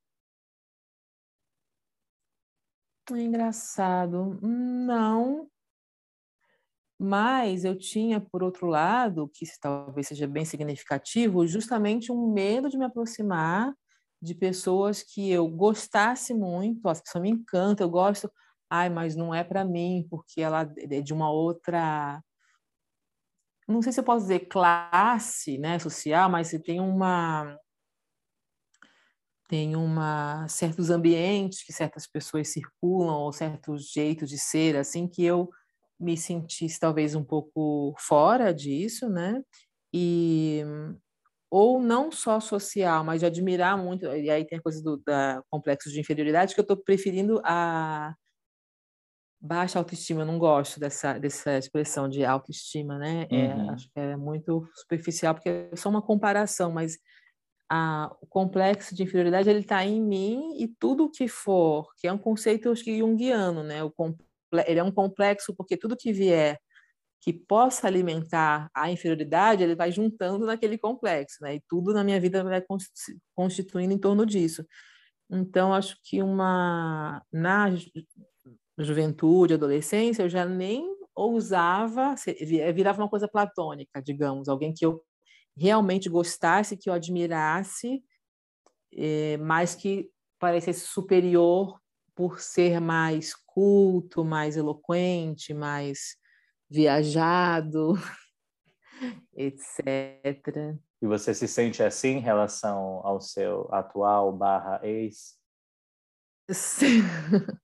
É 3.11 3.21
engraçado. 3.21 4.39
Não, 4.41 5.47
mas 6.99 7.65
eu 7.65 7.77
tinha, 7.77 8.19
por 8.19 8.43
outro 8.43 8.67
lado, 8.67 9.29
que 9.33 9.45
talvez 9.59 10.07
seja 10.07 10.27
bem 10.27 10.45
significativo, 10.45 11.45
justamente 11.45 12.11
um 12.11 12.31
medo 12.31 12.69
de 12.69 12.77
me 12.77 12.85
aproximar 12.85 13.73
de 14.21 14.33
pessoas 14.33 15.03
que 15.03 15.29
eu 15.29 15.47
gostasse 15.47 16.33
muito, 16.33 16.87
essa 16.89 17.03
pessoa 17.03 17.21
me 17.21 17.29
encanta, 17.29 17.83
eu 17.83 17.89
gosto, 17.89 18.31
ai, 18.69 18.89
mas 18.89 19.15
não 19.15 19.33
é 19.35 19.43
para 19.43 19.65
mim, 19.65 20.07
porque 20.09 20.41
ela 20.41 20.61
é 20.77 21.01
de 21.01 21.13
uma 21.13 21.29
outra 21.29 22.21
não 23.67 23.81
sei 23.81 23.91
se 23.91 23.99
eu 23.99 24.03
posso 24.03 24.21
dizer 24.25 24.41
classe, 24.47 25.57
né, 25.57 25.79
social, 25.79 26.29
mas 26.29 26.51
tem 26.63 26.79
uma 26.79 27.57
tem 29.47 29.75
uma 29.75 30.47
certos 30.47 30.89
ambientes 30.89 31.63
que 31.63 31.71
certas 31.71 32.07
pessoas 32.07 32.47
circulam 32.49 33.15
ou 33.15 33.31
certos 33.31 33.91
jeitos 33.91 34.29
de 34.29 34.39
ser 34.39 34.75
assim 34.75 35.07
que 35.07 35.23
eu 35.23 35.49
me 35.99 36.17
sentisse 36.17 36.79
talvez 36.79 37.15
um 37.15 37.23
pouco 37.23 37.93
fora 37.97 38.53
disso, 38.53 39.09
né? 39.09 39.41
E 39.93 40.63
ou 41.49 41.79
não 41.79 42.11
só 42.11 42.39
social, 42.39 43.03
mas 43.03 43.21
de 43.21 43.25
admirar 43.25 43.77
muito, 43.77 44.05
e 44.07 44.29
aí 44.29 44.45
tem 44.45 44.59
a 44.59 44.61
coisa 44.61 44.83
do 44.83 44.97
da 44.97 45.41
complexo 45.49 45.89
de 45.89 45.99
inferioridade 45.99 46.53
que 46.53 46.59
eu 46.59 46.63
estou 46.63 46.75
preferindo 46.75 47.39
a 47.45 48.13
baixa 49.39 49.77
autoestima, 49.77 50.21
eu 50.21 50.25
não 50.25 50.39
gosto 50.39 50.79
dessa, 50.79 51.19
dessa 51.19 51.57
expressão 51.57 52.09
de 52.09 52.25
autoestima, 52.25 52.97
né? 52.97 53.27
É, 53.29 53.53
uhum. 53.53 53.69
acho 53.69 53.85
que 53.85 53.99
é 53.99 54.17
muito 54.17 54.67
superficial, 54.73 55.35
porque 55.35 55.49
é 55.49 55.75
só 55.75 55.87
uma 55.87 56.01
comparação, 56.01 56.71
mas 56.71 56.97
a, 57.69 58.11
o 58.21 58.27
complexo 58.27 58.95
de 58.95 59.03
inferioridade 59.03 59.49
ele 59.49 59.59
está 59.59 59.85
em 59.85 60.01
mim 60.01 60.57
e 60.57 60.67
tudo 60.67 61.11
que 61.11 61.27
for, 61.27 61.87
que 61.97 62.07
é 62.07 62.11
um 62.11 62.17
conceito 62.17 62.71
acho 62.71 62.83
que 62.83 62.97
junguiano, 62.97 63.63
né? 63.63 63.83
O, 63.83 63.93
ele 64.67 64.79
é 64.79 64.83
um 64.83 64.91
complexo 64.91 65.53
porque 65.55 65.77
tudo 65.77 65.97
que 65.97 66.13
vier 66.13 66.59
que 67.21 67.33
possa 67.33 67.87
alimentar 67.87 68.69
a 68.71 68.91
inferioridade, 68.91 69.63
ele 69.63 69.75
vai 69.75 69.91
juntando 69.91 70.45
naquele 70.45 70.77
complexo, 70.77 71.37
né? 71.41 71.55
E 71.55 71.63
tudo 71.67 71.91
na 71.91 72.03
minha 72.03 72.21
vida 72.21 72.43
vai 72.43 72.63
constituindo 73.33 73.93
em 73.93 73.97
torno 73.97 74.27
disso. 74.27 74.63
Então, 75.27 75.73
acho 75.73 75.97
que 76.03 76.21
uma 76.21 77.23
na 77.33 77.71
juventude, 78.77 79.55
adolescência, 79.55 80.21
eu 80.21 80.29
já 80.29 80.45
nem 80.45 80.85
ousava, 81.15 82.13
virava 82.73 83.01
uma 83.01 83.09
coisa 83.09 83.27
platônica, 83.27 84.01
digamos, 84.03 84.47
alguém 84.47 84.71
que 84.71 84.85
eu 84.85 85.01
realmente 85.57 86.09
gostasse, 86.09 86.77
que 86.77 86.89
eu 86.89 86.93
admirasse, 86.93 88.03
é, 88.93 89.37
mas 89.37 89.73
que 89.73 90.11
parecesse 90.37 90.85
superior 90.87 91.79
por 92.15 92.39
ser 92.39 92.79
mais 92.79 93.35
culto, 93.35 94.23
mais 94.23 94.55
eloquente, 94.55 95.53
mais 95.53 96.15
viajado, 96.69 97.93
etc. 99.35 100.77
E 101.01 101.07
você 101.07 101.33
se 101.33 101.47
sente 101.47 101.83
assim 101.83 102.17
em 102.17 102.21
relação 102.21 103.01
ao 103.05 103.19
seu 103.19 103.67
atual 103.73 104.31
barra 104.31 104.79
ex? 104.83 105.37
Sim, 106.49 107.01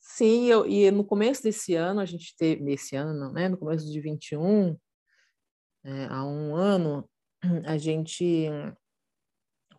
Sim 0.00 0.46
eu, 0.46 0.66
e 0.66 0.90
no 0.90 1.04
começo 1.04 1.42
desse 1.42 1.74
ano, 1.74 2.00
a 2.00 2.04
gente 2.04 2.36
teve, 2.36 2.62
nesse 2.62 2.96
ano, 2.96 3.32
né, 3.32 3.48
no 3.48 3.56
começo 3.56 3.90
de 3.90 4.00
21, 4.00 4.76
é, 5.84 6.04
há 6.06 6.24
um 6.24 6.54
ano, 6.54 7.08
a 7.64 7.78
gente, 7.78 8.46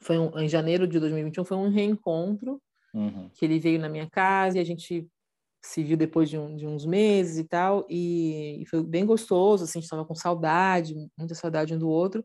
foi 0.01 0.17
um, 0.17 0.37
em 0.39 0.49
janeiro 0.49 0.87
de 0.87 0.99
2021, 0.99 1.45
foi 1.45 1.57
um 1.57 1.69
reencontro, 1.69 2.61
uhum. 2.93 3.29
que 3.33 3.43
ele 3.45 3.59
veio 3.59 3.79
na 3.79 3.89
minha 3.89 4.09
casa 4.09 4.57
e 4.57 4.61
a 4.61 4.65
gente 4.65 5.07
se 5.65 5.81
viu 5.81 5.95
depois 5.95 6.29
de, 6.29 6.37
um, 6.37 6.55
de 6.55 6.67
uns 6.67 6.85
meses 6.85 7.37
e 7.37 7.45
tal, 7.45 7.85
e, 7.89 8.61
e, 8.61 8.65
foi 8.65 8.83
bem 8.83 9.05
gostoso, 9.05 9.63
assim, 9.63 9.79
a 9.79 9.81
gente 9.81 9.85
estava 9.85 10.05
com 10.05 10.13
saudade, 10.13 10.93
muita 11.17 11.33
saudade 11.35 11.73
um 11.73 11.79
do 11.79 11.87
outro, 11.87 12.23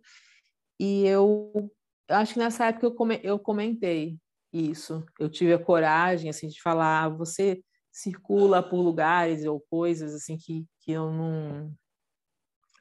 e 0.79 1.07
eu 1.07 1.71
acho 2.09 2.33
que 2.33 2.39
nessa 2.41 2.66
época 2.66 2.87
eu, 2.87 2.95
come, 2.95 3.21
eu 3.23 3.39
comentei 3.39 4.19
isso, 4.53 5.05
eu 5.21 5.31
tive 5.31 5.53
a 5.53 5.59
coragem, 5.59 6.29
assim, 6.29 6.49
de 6.49 6.61
falar, 6.61 7.05
ah, 7.05 7.09
você 7.09 7.62
circula 7.93 8.62
por 8.62 8.81
lugares 8.81 9.45
ou 9.45 9.61
coisas, 9.71 10.14
assim, 10.14 10.37
que, 10.37 10.66
que 10.81 10.91
eu 10.91 11.11
não, 11.12 11.73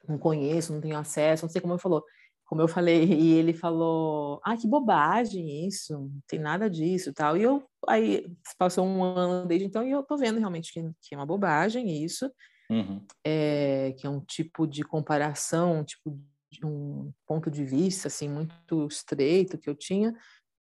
não 0.08 0.18
conheço, 0.18 0.72
não 0.72 0.80
tenho 0.80 0.96
acesso, 0.96 1.44
não 1.44 1.50
sei 1.50 1.60
como 1.60 1.74
ele 1.74 1.80
falou, 1.80 2.04
como 2.48 2.62
eu 2.62 2.68
falei, 2.68 3.04
e 3.04 3.34
ele 3.34 3.52
falou, 3.52 4.40
ah, 4.42 4.56
que 4.56 4.66
bobagem 4.66 5.66
isso, 5.66 5.92
não 5.92 6.10
tem 6.26 6.38
nada 6.38 6.68
disso 6.68 7.12
tal. 7.12 7.36
E 7.36 7.42
eu, 7.42 7.62
aí, 7.86 8.26
passou 8.58 8.86
um 8.86 9.04
ano 9.04 9.46
desde 9.46 9.66
então 9.66 9.86
e 9.86 9.90
eu 9.90 10.02
tô 10.02 10.16
vendo 10.16 10.38
realmente 10.38 10.72
que, 10.72 10.80
que 11.02 11.14
é 11.14 11.18
uma 11.18 11.26
bobagem 11.26 12.02
isso, 12.02 12.32
uhum. 12.70 13.04
é, 13.22 13.94
que 13.98 14.06
é 14.06 14.10
um 14.10 14.20
tipo 14.20 14.66
de 14.66 14.82
comparação, 14.82 15.80
um 15.80 15.84
tipo 15.84 16.18
de 16.50 16.64
um 16.64 17.12
ponto 17.26 17.50
de 17.50 17.66
vista, 17.66 18.08
assim, 18.08 18.30
muito 18.30 18.86
estreito 18.86 19.58
que 19.58 19.68
eu 19.68 19.74
tinha, 19.74 20.14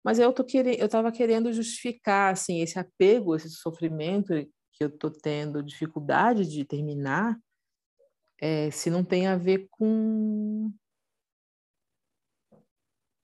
mas 0.02 0.18
eu 0.18 0.32
tô 0.32 0.42
querendo, 0.42 0.78
eu 0.78 0.86
estava 0.86 1.12
querendo 1.12 1.52
justificar, 1.52 2.32
assim, 2.32 2.62
esse 2.62 2.78
apego, 2.78 3.36
esse 3.36 3.50
sofrimento 3.50 4.32
que 4.72 4.84
eu 4.84 4.90
tô 4.90 5.10
tendo 5.10 5.62
dificuldade 5.62 6.48
de 6.48 6.64
terminar, 6.64 7.38
é, 8.40 8.70
se 8.70 8.88
não 8.88 9.04
tem 9.04 9.26
a 9.26 9.36
ver 9.36 9.68
com 9.70 10.72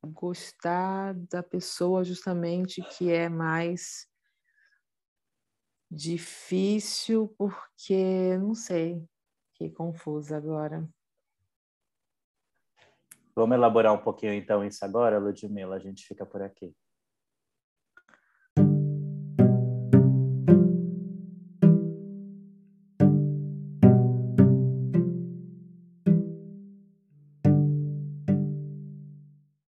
gostar 0.06 1.14
da 1.14 1.42
pessoa 1.42 2.04
justamente 2.04 2.82
que 2.82 3.10
é 3.10 3.28
mais 3.28 4.08
difícil 5.90 7.34
porque 7.36 8.36
não 8.38 8.54
sei, 8.54 9.04
fiquei 9.52 9.70
confusa 9.70 10.36
agora. 10.36 10.88
Vamos 13.34 13.54
elaborar 13.54 13.92
um 13.92 14.02
pouquinho 14.02 14.32
então 14.32 14.64
isso 14.64 14.84
agora, 14.84 15.18
Ludmila, 15.18 15.76
a 15.76 15.78
gente 15.78 16.06
fica 16.06 16.24
por 16.24 16.42
aqui. 16.42 16.74